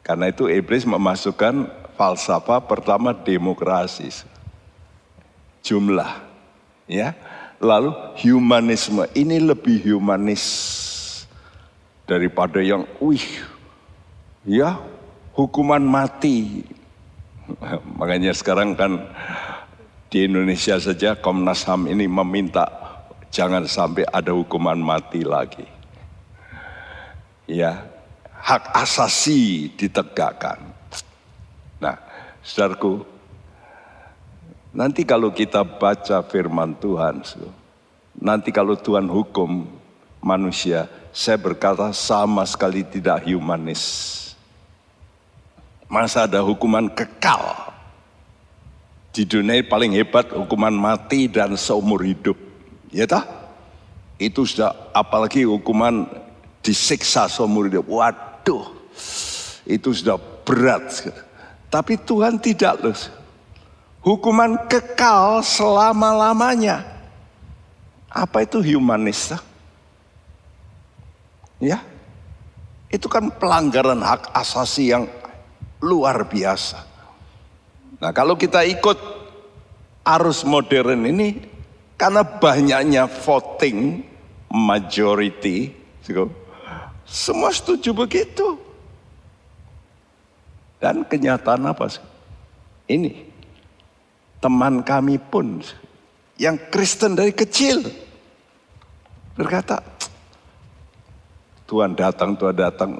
Karena 0.00 0.26
itu 0.32 0.50
iblis 0.50 0.82
memasukkan 0.82 1.70
falsafah 1.94 2.66
pertama 2.66 3.14
demokrasi. 3.14 4.10
Jumlah. 5.62 6.24
Ya. 6.90 7.14
Lalu 7.60 7.92
humanisme. 8.24 9.04
Ini 9.12 9.36
lebih 9.36 9.84
humanis 9.84 10.44
daripada 12.08 12.64
yang 12.64 12.88
wih. 12.96 13.22
Ya, 14.48 14.80
hukuman 15.36 15.84
mati. 15.84 16.64
Makanya 18.00 18.32
sekarang 18.32 18.72
kan 18.72 19.04
di 20.08 20.24
Indonesia 20.26 20.80
saja 20.80 21.14
Komnas 21.14 21.62
HAM 21.68 21.86
ini 21.86 22.08
meminta 22.08 22.66
jangan 23.30 23.68
sampai 23.68 24.08
ada 24.10 24.32
hukuman 24.32 24.80
mati 24.80 25.22
lagi. 25.22 25.68
Ya, 27.44 27.84
hak 28.40 28.72
asasi 28.74 29.70
ditegakkan. 29.76 30.58
Nah, 31.82 31.98
saudaraku, 32.42 33.06
nanti 34.70 35.02
kalau 35.02 35.34
kita 35.34 35.62
baca 35.66 36.22
firman 36.26 36.74
Tuhan, 36.78 37.22
nanti 38.18 38.50
kalau 38.50 38.78
Tuhan 38.78 39.06
hukum 39.10 39.66
manusia, 40.22 40.86
saya 41.10 41.40
berkata 41.40 41.90
sama 41.90 42.46
sekali 42.46 42.86
tidak 42.86 43.26
humanis. 43.26 44.16
Masa 45.90 46.30
ada 46.30 46.38
hukuman 46.38 46.86
kekal? 46.86 47.72
Di 49.10 49.26
dunia 49.26 49.58
paling 49.66 49.90
hebat 49.90 50.30
hukuman 50.30 50.70
mati 50.70 51.26
dan 51.26 51.58
seumur 51.58 52.06
hidup. 52.06 52.38
Ya 52.94 53.10
tak? 53.10 53.26
Itu 54.14 54.46
sudah 54.46 54.70
apalagi 54.94 55.42
hukuman 55.42 56.06
disiksa 56.62 57.26
seumur 57.26 57.66
hidup. 57.66 57.90
Waduh, 57.90 58.70
itu 59.66 59.90
sudah 59.90 60.14
berat. 60.46 61.10
Tapi 61.66 61.98
Tuhan 61.98 62.38
tidak 62.38 62.74
loh. 62.86 62.94
Hukuman 64.00 64.64
kekal 64.64 65.44
selama-lamanya. 65.44 66.88
Apa 68.08 68.48
itu 68.48 68.58
humanis? 68.64 69.36
Ya, 71.60 71.84
itu 72.88 73.06
kan 73.12 73.28
pelanggaran 73.28 74.00
hak 74.00 74.32
asasi 74.32 74.90
yang 74.90 75.04
luar 75.84 76.24
biasa. 76.24 76.80
Nah 78.00 78.10
kalau 78.16 78.34
kita 78.40 78.64
ikut 78.64 78.96
arus 80.02 80.48
modern 80.48 81.04
ini, 81.04 81.36
karena 82.00 82.24
banyaknya 82.24 83.04
voting 83.04 84.00
majority, 84.48 85.76
semua 87.04 87.52
setuju 87.52 87.92
begitu. 87.92 88.56
Dan 90.80 91.04
kenyataan 91.04 91.68
apa 91.68 91.92
sih? 91.92 92.00
Ini 92.88 93.29
teman 94.40 94.80
kami 94.80 95.20
pun 95.20 95.60
yang 96.40 96.56
Kristen 96.72 97.12
dari 97.12 97.36
kecil 97.36 97.84
berkata, 99.36 99.84
Tuhan 101.68 101.92
datang, 101.92 102.34
Tuhan 102.34 102.56
datang. 102.56 102.90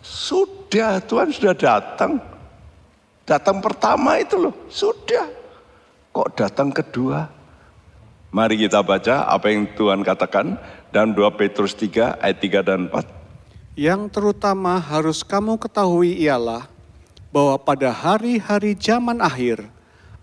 Sudah, 0.00 1.02
Tuhan 1.02 1.34
sudah 1.34 1.52
datang. 1.52 2.22
Datang 3.26 3.58
pertama 3.58 4.22
itu 4.22 4.38
loh, 4.38 4.54
sudah. 4.70 5.26
Kok 6.14 6.30
datang 6.38 6.70
kedua? 6.70 7.26
Mari 8.30 8.66
kita 8.66 8.82
baca 8.82 9.26
apa 9.26 9.50
yang 9.50 9.66
Tuhan 9.74 10.06
katakan 10.06 10.54
dalam 10.94 11.10
2 11.14 11.38
Petrus 11.38 11.74
3 11.74 12.22
ayat 12.22 12.38
3 12.38 12.62
dan 12.66 12.80
4. 12.90 13.02
Yang 13.74 14.02
terutama 14.14 14.78
harus 14.78 15.26
kamu 15.26 15.58
ketahui 15.58 16.14
ialah 16.22 16.70
bahwa 17.34 17.58
pada 17.58 17.90
hari-hari 17.90 18.78
zaman 18.78 19.18
akhir 19.18 19.73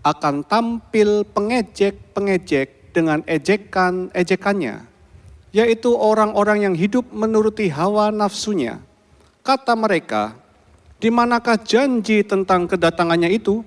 akan 0.02 0.42
tampil 0.42 1.22
pengejek-pengejek 1.30 2.90
dengan 2.90 3.22
ejekan-ejekannya, 3.24 4.82
yaitu 5.54 5.90
orang-orang 5.94 6.66
yang 6.70 6.74
hidup 6.74 7.06
menuruti 7.14 7.70
hawa 7.70 8.10
nafsunya. 8.10 8.82
Kata 9.42 9.78
mereka, 9.78 10.34
di 10.98 11.10
manakah 11.10 11.58
janji 11.58 12.22
tentang 12.22 12.66
kedatangannya 12.66 13.30
itu? 13.30 13.62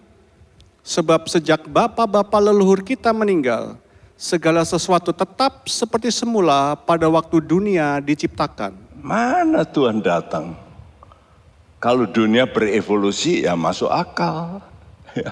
Sebab 0.85 1.25
sejak 1.25 1.65
bapak-bapak 1.65 2.41
leluhur 2.45 2.85
kita 2.85 3.09
meninggal, 3.09 3.79
segala 4.13 4.61
sesuatu 4.61 5.09
tetap 5.09 5.65
seperti 5.65 6.13
semula 6.13 6.77
pada 6.77 7.09
waktu 7.09 7.41
dunia 7.41 7.97
diciptakan. 8.03 8.77
Mana 9.01 9.65
Tuhan 9.65 9.99
datang? 10.05 10.53
Kalau 11.81 12.05
dunia 12.05 12.45
berevolusi 12.45 13.47
ya 13.47 13.55
masuk 13.55 13.89
akal. 13.89 14.61
Ya. 15.15 15.31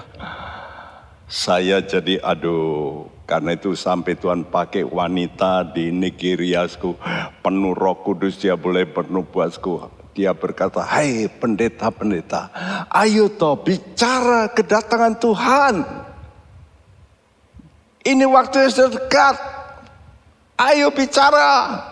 Saya 1.24 1.80
jadi 1.80 2.20
aduh 2.20 3.08
karena 3.24 3.56
itu 3.56 3.72
sampai 3.72 4.12
Tuhan 4.12 4.44
pakai 4.44 4.84
wanita 4.84 5.64
di 5.72 5.88
Nigeria 5.88 6.68
penuh 7.40 7.72
roh 7.72 7.96
kudus 8.04 8.36
dia 8.36 8.52
boleh 8.60 8.84
bernubuatku. 8.84 10.04
Dia 10.14 10.30
berkata, 10.30 10.78
hai 10.78 11.26
pendeta-pendeta, 11.26 12.46
ayo 12.86 13.26
toh 13.34 13.58
bicara 13.58 14.46
kedatangan 14.46 15.18
Tuhan. 15.18 15.74
Ini 18.04 18.22
waktu 18.28 18.68
yang 18.68 18.94
dekat. 18.94 19.36
Ayo 20.54 20.94
bicara. 20.94 21.82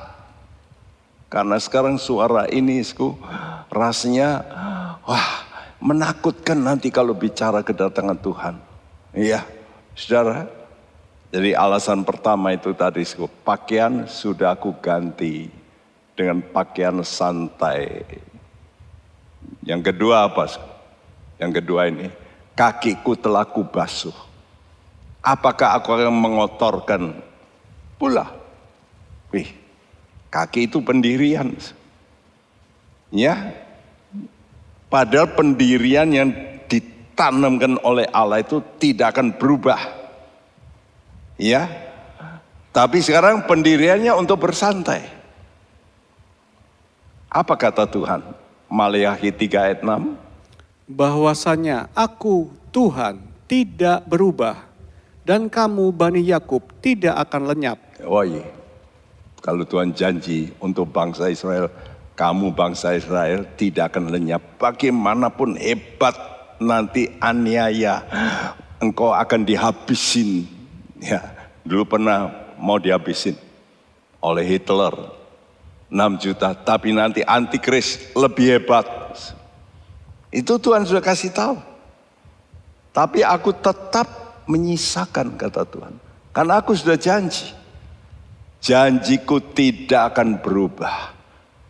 Karena 1.27 1.57
sekarang 1.59 1.99
suara 1.99 2.47
ini 2.47 2.79
rasanya 3.73 4.45
wah 5.03 5.43
menakutkan 5.83 6.63
nanti 6.63 6.93
kalau 6.93 7.17
bicara 7.17 7.65
kedatangan 7.65 8.21
Tuhan. 8.23 8.55
Iya, 9.13 9.45
saudara. 9.93 10.49
Jadi 11.33 11.53
alasan 11.53 12.05
pertama 12.05 12.53
itu 12.53 12.73
tadi 12.73 13.05
pakaian 13.45 14.09
sudah 14.09 14.57
aku 14.57 14.73
ganti 14.81 15.49
dengan 16.17 16.41
pakaian 16.41 17.01
santai. 17.05 18.05
Yang 19.65 19.93
kedua 19.93 20.29
apa? 20.29 20.49
Yang 21.37 21.53
kedua 21.61 21.89
ini, 21.93 22.09
kakiku 22.57 23.17
telah 23.17 23.45
kubasuh. 23.45 24.17
Apakah 25.21 25.77
aku 25.77 25.93
akan 25.93 26.13
mengotorkan 26.13 27.17
pula? 28.01 28.33
Wih, 29.33 29.49
kaki 30.33 30.69
itu 30.69 30.81
pendirian. 30.81 31.53
Ya, 33.13 33.57
padahal 34.89 35.33
pendirian 35.37 36.09
yang 36.13 36.52
ditanamkan 37.23 37.79
oleh 37.87 38.11
Allah 38.11 38.43
itu 38.43 38.59
tidak 38.83 39.15
akan 39.15 39.39
berubah. 39.39 39.79
Ya, 41.39 41.71
tapi 42.75 42.99
sekarang 42.99 43.47
pendiriannya 43.47 44.11
untuk 44.19 44.43
bersantai. 44.43 45.07
Apa 47.31 47.55
kata 47.55 47.87
Tuhan? 47.87 48.27
Maleakhi 48.67 49.31
3 49.31 49.55
ayat 49.71 49.81
6. 49.87 50.19
Bahwasanya 50.91 51.89
aku 51.95 52.51
Tuhan 52.75 53.23
tidak 53.47 54.03
berubah 54.11 54.67
dan 55.23 55.47
kamu 55.47 55.95
Bani 55.95 56.27
Yakub 56.27 56.67
tidak 56.83 57.17
akan 57.31 57.55
lenyap. 57.55 57.79
Oh 58.03 58.27
iya. 58.27 58.45
Kalau 59.43 59.63
Tuhan 59.63 59.95
janji 59.95 60.51
untuk 60.59 60.91
bangsa 60.91 61.31
Israel 61.31 61.71
kamu 62.19 62.53
bangsa 62.53 62.99
Israel 62.99 63.47
tidak 63.57 63.95
akan 63.95 64.13
lenyap. 64.13 64.61
Bagaimanapun 64.61 65.57
hebat 65.57 66.32
nanti 66.63 67.11
aniaya, 67.19 68.07
engkau 68.79 69.11
akan 69.11 69.43
dihabisin. 69.43 70.47
Ya, 71.03 71.21
dulu 71.67 71.99
pernah 71.99 72.31
mau 72.57 72.79
dihabisin 72.79 73.35
oleh 74.23 74.47
Hitler 74.47 74.95
6 75.91 76.23
juta, 76.23 76.55
tapi 76.55 76.95
nanti 76.95 77.21
antikris 77.27 78.15
lebih 78.15 78.57
hebat. 78.57 78.87
Itu 80.33 80.57
Tuhan 80.57 80.89
sudah 80.89 81.05
kasih 81.05 81.29
tahu. 81.29 81.61
Tapi 82.97 83.21
aku 83.21 83.53
tetap 83.53 84.09
menyisakan 84.49 85.37
kata 85.37 85.69
Tuhan. 85.69 85.95
Karena 86.33 86.65
aku 86.65 86.73
sudah 86.73 86.97
janji. 86.97 87.53
Janjiku 88.65 89.53
tidak 89.53 90.17
akan 90.17 90.41
berubah. 90.41 91.13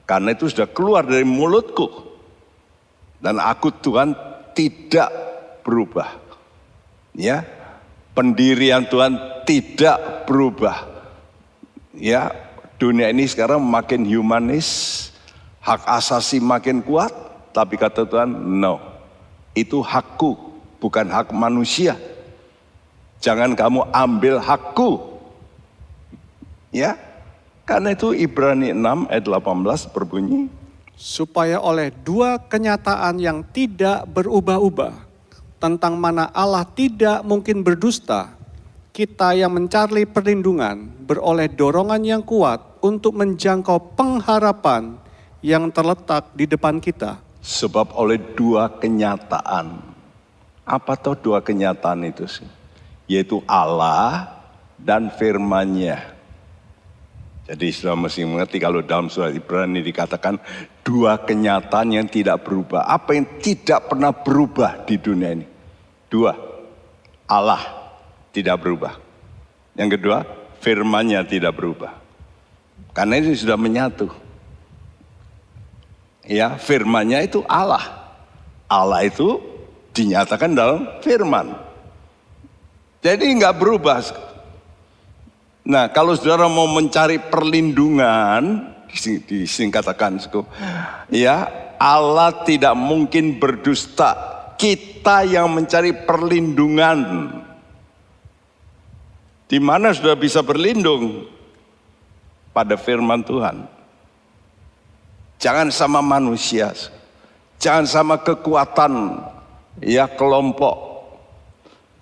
Karena 0.06 0.34
itu 0.34 0.46
sudah 0.46 0.70
keluar 0.70 1.02
dari 1.02 1.26
mulutku. 1.26 1.88
Dan 3.18 3.42
aku 3.42 3.74
Tuhan 3.74 4.14
tidak 4.54 5.10
berubah. 5.66 6.18
Ya, 7.12 7.44
pendirian 8.16 8.88
Tuhan 8.88 9.16
tidak 9.44 10.24
berubah. 10.24 10.88
Ya, 11.92 12.32
dunia 12.80 13.12
ini 13.12 13.28
sekarang 13.28 13.60
makin 13.60 14.08
humanis, 14.08 15.10
hak 15.60 15.84
asasi 15.84 16.40
makin 16.40 16.80
kuat, 16.80 17.12
tapi 17.52 17.76
kata 17.76 18.08
Tuhan, 18.08 18.32
no. 18.32 18.80
Itu 19.52 19.84
hakku, 19.84 20.36
bukan 20.80 21.12
hak 21.12 21.36
manusia. 21.36 22.00
Jangan 23.20 23.52
kamu 23.52 23.92
ambil 23.92 24.40
hakku. 24.40 25.20
Ya, 26.72 26.96
karena 27.68 27.92
itu 27.92 28.16
Ibrani 28.16 28.72
6 28.72 29.12
ayat 29.12 29.24
18 29.28 29.92
berbunyi. 29.92 30.61
Supaya 31.02 31.58
oleh 31.58 31.90
dua 31.90 32.38
kenyataan 32.38 33.18
yang 33.18 33.42
tidak 33.50 34.06
berubah-ubah 34.14 34.94
tentang 35.58 35.98
mana 35.98 36.30
Allah 36.30 36.62
tidak 36.62 37.26
mungkin 37.26 37.66
berdusta, 37.66 38.30
kita 38.94 39.34
yang 39.34 39.50
mencari 39.50 40.06
perlindungan 40.06 40.86
beroleh 41.02 41.50
dorongan 41.50 42.06
yang 42.06 42.22
kuat 42.22 42.78
untuk 42.78 43.18
menjangkau 43.18 43.98
pengharapan 43.98 44.94
yang 45.42 45.74
terletak 45.74 46.30
di 46.38 46.46
depan 46.46 46.78
kita. 46.78 47.18
Sebab 47.42 47.98
oleh 47.98 48.22
dua 48.38 48.70
kenyataan. 48.70 49.82
Apa 50.62 50.94
tuh 50.94 51.18
dua 51.18 51.42
kenyataan 51.42 52.06
itu 52.06 52.30
sih? 52.30 52.46
Yaitu 53.10 53.42
Allah 53.50 54.30
dan 54.78 55.10
firman-Nya. 55.10 56.11
Jadi 57.52 57.68
sudah 57.68 57.92
mesti 57.92 58.24
mengerti 58.24 58.56
kalau 58.56 58.80
dalam 58.80 59.12
surat 59.12 59.36
Ibrani 59.36 59.84
dikatakan 59.84 60.40
dua 60.80 61.20
kenyataan 61.20 61.92
yang 61.92 62.08
tidak 62.08 62.48
berubah. 62.48 62.88
Apa 62.88 63.12
yang 63.12 63.28
tidak 63.44 63.92
pernah 63.92 64.08
berubah 64.08 64.88
di 64.88 64.96
dunia 64.96 65.36
ini? 65.36 65.44
Dua, 66.08 66.32
Allah 67.28 67.60
tidak 68.32 68.56
berubah. 68.56 68.96
Yang 69.76 70.00
kedua, 70.00 70.24
firmannya 70.64 71.20
tidak 71.28 71.52
berubah. 71.52 71.92
Karena 72.96 73.20
ini 73.20 73.36
sudah 73.36 73.60
menyatu. 73.60 74.08
Ya, 76.24 76.56
firmannya 76.56 77.20
itu 77.28 77.44
Allah. 77.44 78.16
Allah 78.64 79.04
itu 79.04 79.36
dinyatakan 79.92 80.56
dalam 80.56 80.88
firman. 81.04 81.52
Jadi 83.04 83.28
nggak 83.28 83.60
berubah. 83.60 84.00
Nah, 85.62 85.94
kalau 85.94 86.18
saudara 86.18 86.50
mau 86.50 86.66
mencari 86.66 87.22
perlindungan, 87.22 88.66
disingkatakan, 89.26 90.18
ya 91.06 91.46
Allah 91.78 92.42
tidak 92.42 92.74
mungkin 92.74 93.38
berdusta. 93.38 94.30
Kita 94.58 95.26
yang 95.26 95.50
mencari 95.50 95.94
perlindungan. 96.06 96.98
Di 99.50 99.58
mana 99.58 99.90
sudah 99.90 100.14
bisa 100.14 100.42
berlindung? 100.42 101.26
Pada 102.54 102.76
firman 102.76 103.24
Tuhan. 103.24 103.64
Jangan 105.42 105.74
sama 105.74 105.98
manusia. 105.98 106.70
Jangan 107.58 107.86
sama 107.88 108.14
kekuatan 108.20 109.24
ya 109.80 110.04
kelompok 110.10 111.06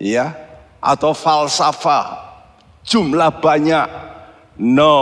ya 0.00 0.34
atau 0.80 1.12
falsafah 1.12 2.29
jumlah 2.90 3.38
banyak. 3.38 3.86
No. 4.58 4.98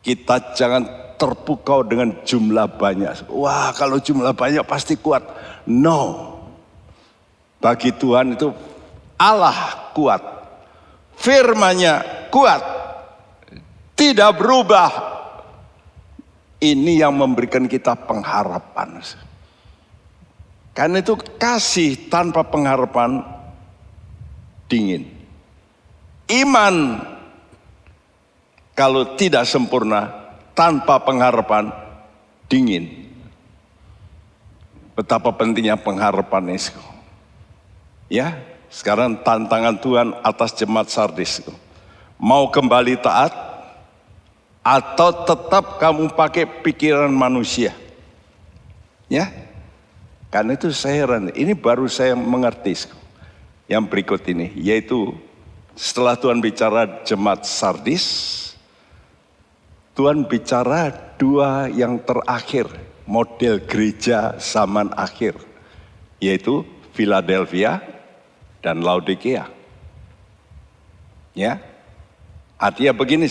Kita 0.00 0.56
jangan 0.56 0.88
terpukau 1.20 1.84
dengan 1.84 2.24
jumlah 2.24 2.80
banyak. 2.80 3.28
Wah, 3.28 3.70
kalau 3.76 4.00
jumlah 4.00 4.32
banyak 4.32 4.64
pasti 4.64 4.96
kuat. 4.96 5.22
No. 5.68 6.32
Bagi 7.60 7.92
Tuhan 7.92 8.36
itu 8.36 8.48
Allah 9.20 9.92
kuat. 9.92 10.20
Firmanya 11.20 12.28
kuat. 12.32 12.60
Tidak 13.94 14.30
berubah. 14.34 14.90
Ini 16.64 17.04
yang 17.04 17.12
memberikan 17.12 17.68
kita 17.68 17.92
pengharapan. 17.92 19.04
Karena 20.74 20.96
itu 20.98 21.14
kasih 21.38 22.08
tanpa 22.08 22.42
pengharapan 22.42 23.20
dingin. 24.66 25.13
Iman 26.28 27.04
kalau 28.72 29.14
tidak 29.14 29.44
sempurna 29.44 30.10
tanpa 30.56 30.98
pengharapan 31.02 31.70
dingin. 32.48 33.04
Betapa 34.94 35.34
pentingnya 35.34 35.74
pengharapan 35.74 36.54
itu. 36.54 36.78
Ya, 38.06 38.38
sekarang 38.70 39.20
tantangan 39.26 39.76
Tuhan 39.82 40.08
atas 40.22 40.54
jemaat 40.54 40.86
Sardis. 40.86 41.42
Mau 42.14 42.46
kembali 42.46 43.02
taat 43.02 43.34
atau 44.62 45.10
tetap 45.26 45.82
kamu 45.82 46.14
pakai 46.14 46.46
pikiran 46.62 47.10
manusia? 47.10 47.74
Ya, 49.10 49.28
karena 50.30 50.54
itu 50.54 50.70
saya 50.70 51.06
heran. 51.06 51.34
Ini 51.34 51.58
baru 51.58 51.90
saya 51.90 52.14
mengerti 52.14 52.86
yang 53.66 53.86
berikut 53.86 54.22
ini, 54.30 54.54
yaitu 54.54 55.10
setelah 55.74 56.14
Tuhan 56.14 56.38
bicara 56.38 57.02
jemaat 57.02 57.42
Sardis, 57.42 58.06
Tuhan 59.94 60.26
bicara 60.26 60.90
dua 61.18 61.70
yang 61.70 61.98
terakhir, 62.02 62.66
model 63.06 63.62
gereja 63.66 64.38
zaman 64.38 64.90
akhir, 64.94 65.38
yaitu 66.22 66.62
Philadelphia 66.94 67.82
dan 68.62 68.82
Laodikea. 68.82 69.50
Ya, 71.34 71.58
artinya 72.54 72.94
begini, 72.94 73.26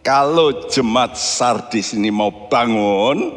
kalau 0.00 0.68
jemaat 0.72 1.20
Sardis 1.20 1.92
ini 1.92 2.08
mau 2.08 2.48
bangun 2.48 3.36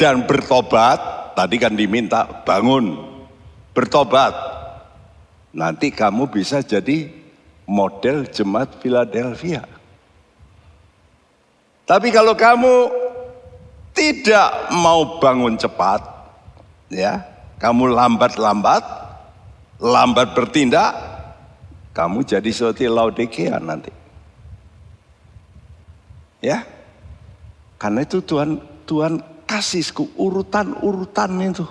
dan 0.00 0.24
bertobat, 0.24 1.32
tadi 1.36 1.60
kan 1.60 1.76
diminta 1.76 2.24
bangun, 2.44 2.96
bertobat, 3.76 4.55
Nanti 5.56 5.88
kamu 5.88 6.28
bisa 6.28 6.60
jadi 6.60 7.08
model 7.64 8.28
jemaat 8.28 8.76
Philadelphia. 8.84 9.64
Tapi 11.88 12.12
kalau 12.12 12.36
kamu 12.36 12.92
tidak 13.96 14.68
mau 14.76 15.16
bangun 15.16 15.56
cepat, 15.56 16.04
ya, 16.92 17.24
kamu 17.56 17.88
lambat-lambat, 17.88 18.84
lambat 19.80 20.36
bertindak, 20.36 20.92
kamu 21.96 22.20
jadi 22.28 22.50
seperti 22.52 22.92
Laodikea 22.92 23.56
nanti. 23.56 23.88
Ya, 26.44 26.68
karena 27.80 28.04
itu 28.04 28.20
Tuhan 28.20 28.60
Tuhan 28.84 29.24
kasihku 29.48 30.12
urutan-urutan 30.20 31.32
itu. 31.40 31.64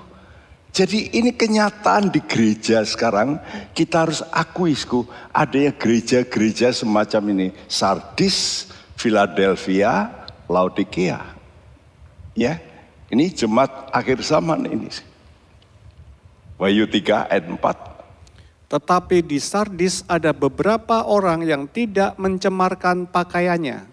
Jadi 0.75 1.07
ini 1.15 1.31
kenyataan 1.31 2.11
di 2.11 2.19
gereja 2.19 2.83
sekarang 2.83 3.39
kita 3.71 4.03
harus 4.03 4.19
akui 4.27 4.75
ada 5.31 5.55
ya 5.55 5.71
gereja-gereja 5.71 6.75
semacam 6.75 7.31
ini. 7.31 7.47
Sardis, 7.71 8.67
Philadelphia, 8.99 10.11
Laodikea. 10.51 11.31
Ya, 12.35 12.59
ini 13.07 13.31
jemaat 13.31 13.87
akhir 13.95 14.19
zaman 14.19 14.67
ini. 14.67 14.91
Wahyu 16.59 16.91
3 16.91 17.31
ayat 17.31 17.47
4. 17.47 18.67
Tetapi 18.67 19.23
di 19.23 19.39
Sardis 19.39 20.03
ada 20.11 20.35
beberapa 20.35 21.07
orang 21.07 21.47
yang 21.47 21.71
tidak 21.71 22.19
mencemarkan 22.19 23.07
pakaiannya. 23.07 23.87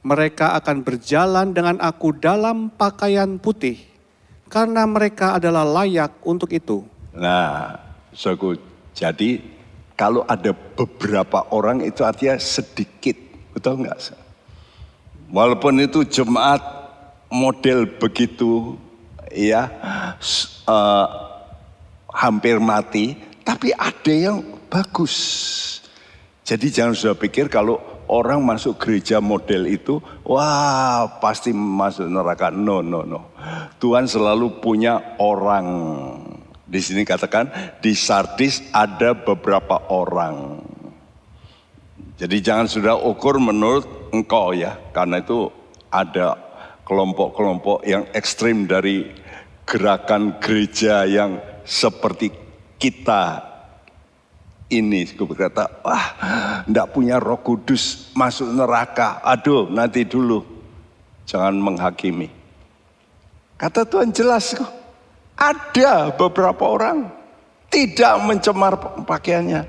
Mereka 0.00 0.56
akan 0.56 0.88
berjalan 0.88 1.52
dengan 1.52 1.76
aku 1.84 2.16
dalam 2.16 2.72
pakaian 2.72 3.36
putih 3.36 3.93
karena 4.54 4.86
mereka 4.86 5.42
adalah 5.42 5.66
layak 5.66 6.22
untuk 6.22 6.54
itu. 6.54 6.86
Nah, 7.10 7.74
so 8.14 8.30
jadi 8.94 9.42
kalau 9.98 10.22
ada 10.30 10.54
beberapa 10.54 11.42
orang 11.50 11.82
itu 11.82 12.06
artinya 12.06 12.38
sedikit, 12.38 13.18
betul 13.50 13.82
nggak? 13.82 14.14
Walaupun 15.34 15.82
itu 15.82 16.06
jemaat 16.06 16.62
model 17.26 17.90
begitu, 17.98 18.78
ya 19.34 19.66
uh, 20.70 21.06
hampir 22.14 22.62
mati, 22.62 23.18
tapi 23.42 23.74
ada 23.74 24.14
yang 24.14 24.38
bagus. 24.70 25.14
Jadi 26.46 26.70
jangan 26.70 26.94
sudah 26.94 27.18
pikir 27.18 27.50
kalau 27.50 27.82
orang 28.08 28.44
masuk 28.44 28.76
gereja 28.80 29.22
model 29.22 29.68
itu, 29.70 30.00
wah 30.26 31.20
pasti 31.20 31.54
masuk 31.54 32.08
neraka. 32.08 32.50
No, 32.52 32.80
no, 32.84 33.06
no. 33.06 33.32
Tuhan 33.78 34.08
selalu 34.08 34.60
punya 34.60 35.16
orang. 35.20 35.66
Di 36.64 36.80
sini 36.80 37.06
katakan 37.06 37.78
di 37.78 37.94
Sardis 37.94 38.64
ada 38.74 39.14
beberapa 39.14 39.88
orang. 39.92 40.64
Jadi 42.14 42.36
jangan 42.40 42.66
sudah 42.70 42.94
ukur 42.98 43.42
menurut 43.42 44.10
engkau 44.14 44.54
ya, 44.54 44.78
karena 44.94 45.18
itu 45.22 45.50
ada 45.90 46.38
kelompok-kelompok 46.86 47.82
yang 47.86 48.06
ekstrim 48.14 48.66
dari 48.66 49.10
gerakan 49.64 50.38
gereja 50.38 51.08
yang 51.08 51.40
seperti 51.64 52.28
kita 52.76 53.53
ini 54.72 55.04
gue 55.04 55.26
berkata, 55.28 55.68
wah 55.84 56.06
enggak 56.64 56.90
punya 56.92 57.20
roh 57.20 57.40
kudus 57.40 58.10
masuk 58.16 58.48
neraka. 58.52 59.20
Aduh 59.20 59.68
nanti 59.68 60.08
dulu, 60.08 60.40
jangan 61.28 61.52
menghakimi. 61.56 62.32
Kata 63.54 63.86
Tuhan 63.86 64.10
jelas 64.10 64.56
kok, 64.56 64.72
ada 65.38 66.10
beberapa 66.16 66.64
orang 66.66 67.06
tidak 67.70 68.14
mencemar 68.22 68.74
pakaiannya. 69.02 69.62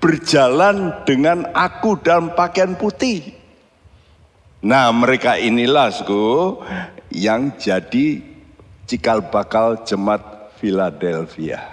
Berjalan 0.00 1.04
dengan 1.04 1.48
aku 1.52 2.00
dalam 2.00 2.32
pakaian 2.32 2.76
putih. 2.76 3.36
Nah 4.62 4.88
mereka 4.94 5.36
inilah 5.36 5.90
sku 5.90 6.58
yang 7.10 7.54
jadi 7.58 8.22
cikal 8.86 9.26
bakal 9.26 9.82
jemaat 9.82 10.54
Philadelphia. 10.60 11.71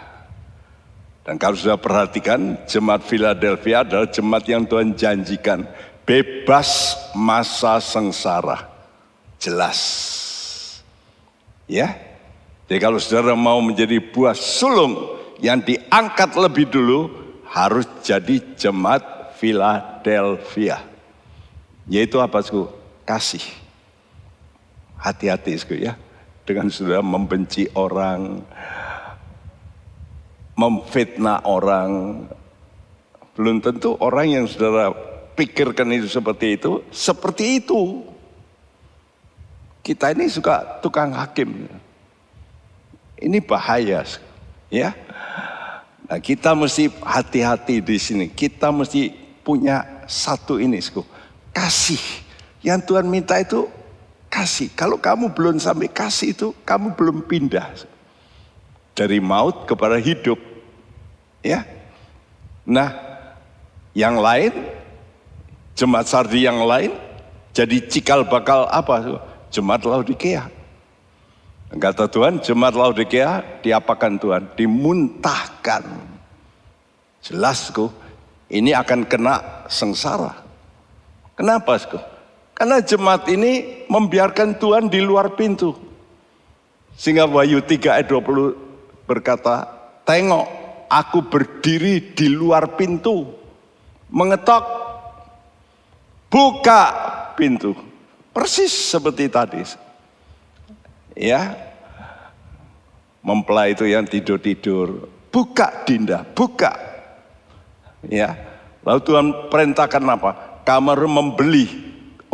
Dan 1.29 1.37
kalau 1.37 1.53
sudah 1.53 1.77
perhatikan 1.77 2.57
jemaat 2.65 3.05
Philadelphia 3.05 3.85
adalah 3.85 4.09
jemaat 4.09 4.49
yang 4.49 4.65
Tuhan 4.65 4.97
janjikan 4.97 5.61
bebas 6.01 6.97
masa 7.13 7.77
sengsara. 7.77 8.65
Jelas. 9.37 9.77
Ya. 11.69 11.93
Jadi 12.65 12.81
kalau 12.81 12.97
saudara 12.97 13.37
mau 13.37 13.61
menjadi 13.61 14.01
buah 14.01 14.33
sulung 14.33 15.21
yang 15.37 15.61
diangkat 15.61 16.33
lebih 16.33 16.65
dulu 16.65 17.13
harus 17.45 17.85
jadi 18.01 18.41
jemaat 18.57 19.37
Philadelphia. 19.37 20.81
Yaitu 21.85 22.17
apa, 22.17 22.41
Sku? 22.41 22.65
Kasih. 23.05 23.45
Hati-hati, 24.97 25.61
Sku 25.61 25.77
ya. 25.77 25.93
Dengan 26.41 26.73
sudah 26.73 27.05
membenci 27.05 27.69
orang, 27.77 28.41
memfitnah 30.59 31.47
orang. 31.47 32.23
Belum 33.39 33.63
tentu 33.63 33.95
orang 34.03 34.27
yang 34.27 34.45
saudara 34.51 34.91
pikirkan 35.39 35.87
itu 35.95 36.11
seperti 36.11 36.59
itu, 36.59 36.83
seperti 36.91 37.63
itu. 37.63 38.03
Kita 39.79 40.11
ini 40.11 40.27
suka 40.27 40.83
tukang 40.83 41.15
hakim. 41.15 41.71
Ini 43.15 43.39
bahaya, 43.39 44.03
ya. 44.67 44.91
Nah, 46.03 46.19
kita 46.19 46.51
mesti 46.51 46.91
hati-hati 46.99 47.79
di 47.79 47.95
sini. 47.95 48.25
Kita 48.27 48.75
mesti 48.75 49.11
punya 49.43 50.03
satu 50.03 50.59
ini, 50.59 50.83
sku. 50.83 51.03
kasih. 51.55 51.99
Yang 52.59 52.91
Tuhan 52.91 53.07
minta 53.07 53.39
itu 53.39 53.71
kasih. 54.27 54.71
Kalau 54.75 54.99
kamu 54.99 55.31
belum 55.31 55.55
sampai 55.59 55.87
kasih 55.87 56.35
itu, 56.35 56.47
kamu 56.67 56.95
belum 56.95 57.23
pindah 57.23 57.71
dari 58.99 59.23
maut 59.23 59.63
kepada 59.63 59.95
hidup. 59.95 60.48
Ya. 61.45 61.63
Nah, 62.67 62.93
yang 63.95 64.19
lain 64.19 64.51
jemaat 65.73 66.07
Sardi 66.11 66.43
yang 66.43 66.61
lain 66.63 66.91
jadi 67.55 67.81
cikal 67.81 68.27
bakal 68.27 68.69
apa? 68.69 69.23
Jemaat 69.49 69.81
Laodikea. 69.83 70.45
Kata 71.69 72.09
Tuhan, 72.09 72.41
jemaat 72.41 72.73
Laodikea 72.77 73.61
diapakan 73.61 74.13
Tuhan? 74.17 74.43
Dimuntahkan. 74.53 75.83
Jelas 77.19 77.69
kok, 77.73 77.93
ini 78.49 78.73
akan 78.73 79.05
kena 79.05 79.65
sengsara. 79.69 80.33
Kenapa 81.35 81.77
kok? 81.81 82.03
Karena 82.55 82.83
jemaat 82.83 83.27
ini 83.31 83.85
membiarkan 83.87 84.57
Tuhan 84.59 84.91
di 84.91 84.99
luar 84.99 85.33
pintu. 85.35 85.75
Sehingga 86.99 87.23
Wahyu 87.23 87.63
3 87.63 88.01
ayat 88.01 88.07
20 88.11 89.07
berkata, 89.07 89.63
Tengok, 90.03 90.47
aku 90.89 91.29
berdiri 91.29 92.17
di 92.17 92.27
luar 92.33 92.73
pintu. 92.73 93.29
Mengetok, 94.09 94.65
buka 96.33 96.83
pintu. 97.37 97.77
Persis 98.33 98.73
seperti 98.73 99.29
tadi. 99.29 99.61
Ya. 101.13 101.53
Mempelai 103.21 103.77
itu 103.77 103.85
yang 103.85 104.09
tidur-tidur. 104.09 105.05
Buka 105.29 105.85
dinda 105.85 106.25
buka. 106.25 106.73
Ya. 108.09 108.33
Lalu 108.81 108.99
Tuhan 109.05 109.27
perintahkan 109.53 110.01
apa? 110.09 110.31
Kamar 110.65 110.97
membeli 111.05 111.69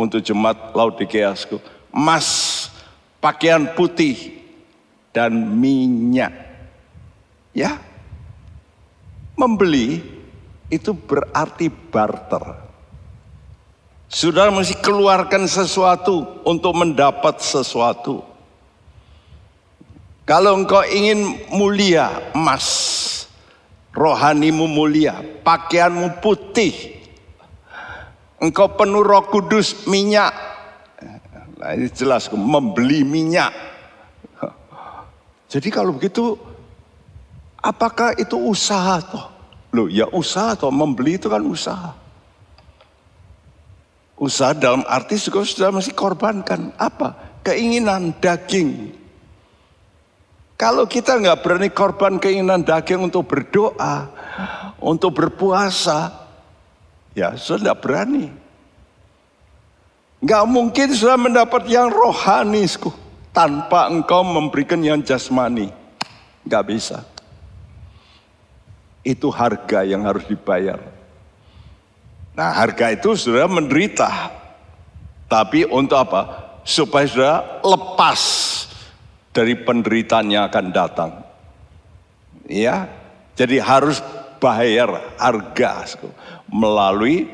untuk 0.00 0.24
jemaat 0.24 0.72
Laodikeasku 0.72 1.60
emas 1.92 2.68
pakaian 3.20 3.68
putih 3.76 4.40
dan 5.12 5.32
minyak. 5.32 6.32
Ya 7.56 7.80
membeli 9.36 10.02
itu 10.72 10.90
berarti 10.96 11.70
barter 11.70 12.66
Saudara 14.06 14.54
mesti 14.54 14.78
keluarkan 14.78 15.50
sesuatu 15.50 16.40
untuk 16.46 16.78
mendapat 16.78 17.42
sesuatu. 17.42 18.22
Kalau 20.22 20.54
engkau 20.58 20.82
ingin 20.86 21.42
mulia, 21.50 22.30
emas, 22.30 22.66
rohanimu 23.90 24.70
mulia, 24.70 25.22
pakaianmu 25.42 26.22
putih, 26.22 27.02
engkau 28.38 28.78
penuh 28.78 29.02
roh 29.02 29.26
kudus, 29.26 29.90
minyak. 29.90 30.34
Nah 31.58 31.74
ini 31.74 31.90
jelas, 31.90 32.30
membeli 32.30 33.02
minyak. 33.02 33.50
Jadi 35.50 35.66
kalau 35.70 35.94
begitu, 35.94 36.38
apakah 37.60 38.16
itu 38.16 38.36
usaha 38.36 39.00
toh? 39.02 39.26
Loh 39.74 39.88
ya 39.90 40.08
usaha 40.10 40.56
toh, 40.56 40.72
membeli 40.72 41.20
itu 41.20 41.28
kan 41.28 41.42
usaha. 41.44 41.92
Usaha 44.16 44.56
dalam 44.56 44.80
arti 44.88 45.20
juga 45.20 45.44
sudah 45.44 45.68
masih 45.68 45.92
korbankan. 45.92 46.72
Apa? 46.80 47.40
Keinginan 47.44 48.16
daging, 48.16 48.96
kalau 50.56 50.88
kita 50.88 51.20
nggak 51.20 51.44
berani 51.44 51.68
korban 51.68 52.16
keinginan 52.16 52.64
daging 52.64 53.12
untuk 53.12 53.28
berdoa, 53.28 54.08
untuk 54.80 55.12
berpuasa, 55.12 56.08
ya 57.12 57.36
sudah 57.36 57.76
berani. 57.76 58.32
Nggak 60.24 60.44
mungkin 60.48 60.88
sudah 60.96 61.20
mendapat 61.20 61.68
yang 61.68 61.92
rohani 61.92 62.64
tanpa 63.36 63.92
engkau 63.92 64.24
memberikan 64.24 64.80
yang 64.80 65.04
jasmani. 65.04 65.68
Nggak 66.48 66.64
bisa. 66.72 67.04
Itu 69.06 69.30
harga 69.30 69.86
yang 69.86 70.02
harus 70.02 70.26
dibayar. 70.26 70.82
Nah 72.34 72.50
harga 72.50 72.90
itu 72.90 73.14
sudah 73.14 73.46
menderita. 73.46 74.34
Tapi 75.30 75.62
untuk 75.70 75.96
apa? 76.02 76.22
Supaya 76.66 77.06
sudah 77.06 77.36
lepas 77.62 78.20
dari 79.30 79.54
penderitaan 79.54 80.26
yang 80.26 80.50
akan 80.50 80.66
datang. 80.74 81.10
Ya, 82.50 82.90
jadi 83.38 83.62
harus 83.62 84.02
bayar 84.42 85.14
harga 85.18 85.86
melalui 86.50 87.30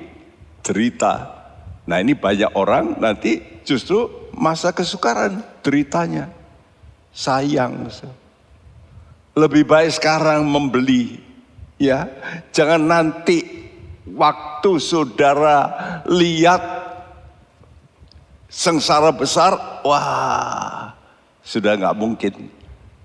cerita. 0.61 1.43
Nah 1.89 1.99
ini 1.99 2.15
banyak 2.15 2.53
orang 2.55 2.97
nanti 3.01 3.43
justru 3.67 4.31
masa 4.33 4.71
kesukaran 4.71 5.43
deritanya. 5.61 6.31
Sayang. 7.13 7.93
Lebih 9.37 9.65
baik 9.69 9.93
sekarang 9.97 10.45
membeli. 10.49 11.32
Ya, 11.83 12.07
jangan 12.55 12.79
nanti 12.79 13.43
waktu 14.07 14.79
saudara 14.79 15.67
lihat 16.07 16.63
sengsara 18.47 19.11
besar, 19.11 19.83
wah 19.83 20.95
sudah 21.43 21.75
nggak 21.75 21.99
mungkin. 21.99 22.35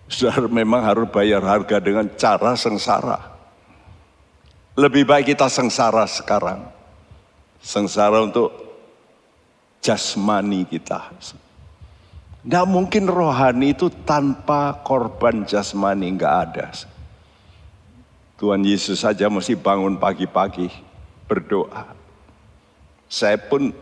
Sudah 0.05 0.45
memang 0.45 0.85
harus 0.85 1.09
bayar 1.09 1.41
harga 1.41 1.81
dengan 1.81 2.05
cara 2.21 2.53
sengsara. 2.53 3.17
Lebih 4.77 5.09
baik 5.09 5.33
kita 5.33 5.49
sengsara 5.49 6.05
sekarang. 6.05 6.69
Sengsara 7.57 8.21
untuk 8.21 8.53
jasmani 9.81 10.69
kita. 10.69 11.17
Nggak 12.45 12.65
mungkin 12.69 13.09
rohani 13.09 13.73
itu 13.73 13.89
tanpa 14.05 14.85
korban 14.85 15.49
jasmani 15.49 16.13
nggak 16.13 16.35
ada. 16.45 16.69
Tuhan 18.37 18.61
Yesus 18.61 19.01
saja 19.01 19.27
mesti 19.27 19.57
bangun 19.57 19.97
pagi-pagi 19.97 20.69
berdoa. 21.25 21.89
Saya 23.09 23.41
pun 23.41 23.73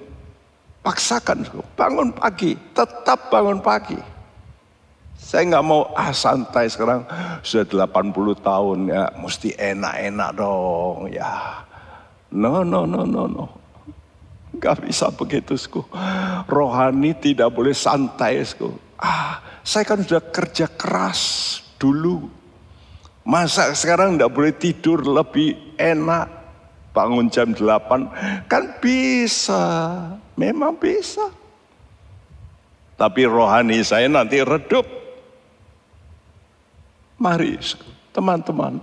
paksakan 0.79 1.43
bangun 1.75 2.15
pagi, 2.15 2.55
tetap 2.71 3.27
bangun 3.27 3.59
pagi 3.59 4.15
saya 5.15 5.47
nggak 5.47 5.65
mau 5.65 5.89
ah 5.95 6.11
santai 6.11 6.67
sekarang 6.67 7.07
sudah 7.39 7.87
80 7.87 8.13
tahun 8.43 8.79
ya 8.91 9.03
mesti 9.15 9.55
enak-enak 9.55 10.29
dong 10.35 11.07
ya. 11.07 11.63
No 12.35 12.67
no 12.67 12.83
no 12.83 13.07
no 13.07 13.23
no. 13.25 13.45
Gak 14.59 14.87
bisa 14.87 15.11
begitu 15.11 15.55
sku. 15.55 15.83
Rohani 16.47 17.15
tidak 17.15 17.51
boleh 17.55 17.71
santai 17.71 18.43
sku. 18.43 18.75
Ah 18.99 19.39
saya 19.63 19.87
kan 19.87 20.03
sudah 20.03 20.23
kerja 20.29 20.67
keras 20.67 21.21
dulu. 21.79 22.27
Masa 23.25 23.73
sekarang 23.73 24.15
tidak 24.15 24.33
boleh 24.37 24.53
tidur 24.53 25.01
lebih 25.01 25.57
enak 25.81 26.29
bangun 26.93 27.27
jam 27.27 27.51
8 27.51 28.47
kan 28.47 28.63
bisa 28.79 29.65
memang 30.39 30.79
bisa 30.79 31.27
tapi 32.95 33.27
rohani 33.27 33.83
saya 33.83 34.07
nanti 34.07 34.39
redup 34.39 34.87
Mari 37.19 37.59
teman-teman 38.11 38.79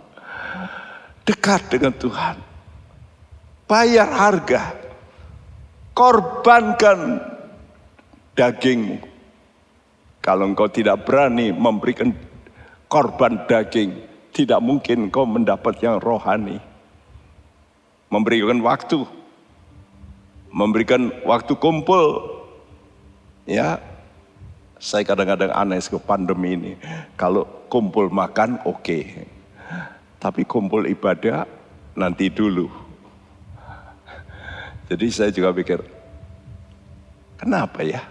dekat 1.29 1.69
dengan 1.69 1.93
Tuhan. 1.93 2.37
Bayar 3.69 4.09
harga. 4.09 4.73
Korbankan 5.93 7.21
dagingmu. 8.33 8.97
Kalau 10.25 10.49
engkau 10.49 10.71
tidak 10.73 11.05
berani 11.05 11.53
memberikan 11.53 12.15
korban 12.89 13.45
daging, 13.45 14.01
tidak 14.33 14.61
mungkin 14.65 15.13
kau 15.13 15.29
mendapat 15.29 15.79
yang 15.85 16.01
rohani. 16.01 16.59
Memberikan 18.09 18.61
waktu, 18.61 19.05
memberikan 20.53 21.13
waktu 21.25 21.53
kumpul. 21.57 22.29
Ya, 23.49 23.81
saya 24.77 25.05
kadang-kadang 25.09 25.53
aneh 25.53 25.81
ke 25.81 25.97
pandemi 25.97 26.57
ini. 26.57 26.73
Kalau 27.17 27.49
kumpul 27.73 28.13
makan 28.13 28.61
oke, 28.69 28.85
okay. 28.85 29.05
tapi 30.21 30.45
kumpul 30.45 30.85
ibadah 30.85 31.49
nanti 31.97 32.29
dulu. 32.29 32.69
Jadi 34.93 35.07
saya 35.09 35.33
juga 35.33 35.57
pikir, 35.57 35.81
kenapa 37.41 37.81
ya? 37.81 38.05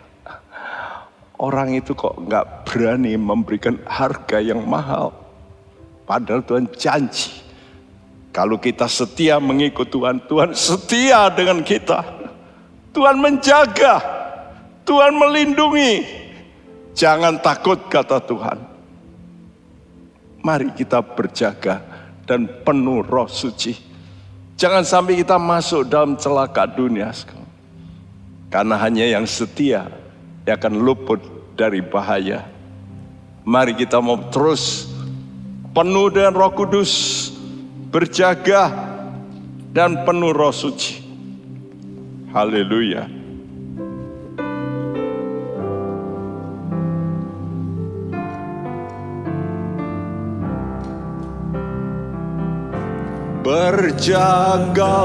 Orang 1.38 1.78
itu 1.78 1.94
kok 1.94 2.18
nggak 2.18 2.66
berani 2.66 3.14
memberikan 3.22 3.78
harga 3.86 4.42
yang 4.42 4.66
mahal. 4.66 5.21
Padahal 6.12 6.44
Tuhan 6.44 6.68
janji. 6.76 7.32
Kalau 8.36 8.60
kita 8.60 8.84
setia 8.92 9.40
mengikut 9.40 9.88
Tuhan, 9.88 10.20
Tuhan 10.28 10.52
setia 10.52 11.32
dengan 11.32 11.64
kita. 11.64 12.04
Tuhan 12.92 13.16
menjaga, 13.16 14.04
Tuhan 14.84 15.16
melindungi. 15.16 16.04
Jangan 16.92 17.40
takut 17.40 17.88
kata 17.88 18.20
Tuhan. 18.28 18.60
Mari 20.44 20.76
kita 20.76 21.00
berjaga 21.00 21.80
dan 22.28 22.44
penuh 22.68 23.08
roh 23.08 23.32
suci. 23.32 23.72
Jangan 24.60 24.84
sampai 24.84 25.16
kita 25.16 25.40
masuk 25.40 25.88
dalam 25.88 26.20
celaka 26.20 26.68
dunia. 26.68 27.16
Karena 28.52 28.76
hanya 28.84 29.08
yang 29.08 29.24
setia 29.24 29.88
yang 30.44 30.60
akan 30.60 30.76
luput 30.76 31.24
dari 31.56 31.80
bahaya. 31.80 32.44
Mari 33.48 33.80
kita 33.80 34.04
mau 34.04 34.20
terus 34.28 34.91
penuh 35.72 36.12
dengan 36.12 36.36
roh 36.36 36.52
kudus, 36.52 36.92
berjaga 37.92 38.72
dan 39.72 40.04
penuh 40.04 40.36
roh 40.36 40.52
suci. 40.52 41.00
Haleluya. 42.32 43.08
Berjagalah 53.42 55.02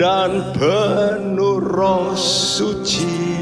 dan 0.00 0.54
penuh 0.56 1.60
roh 1.60 2.16
suci 2.16 3.35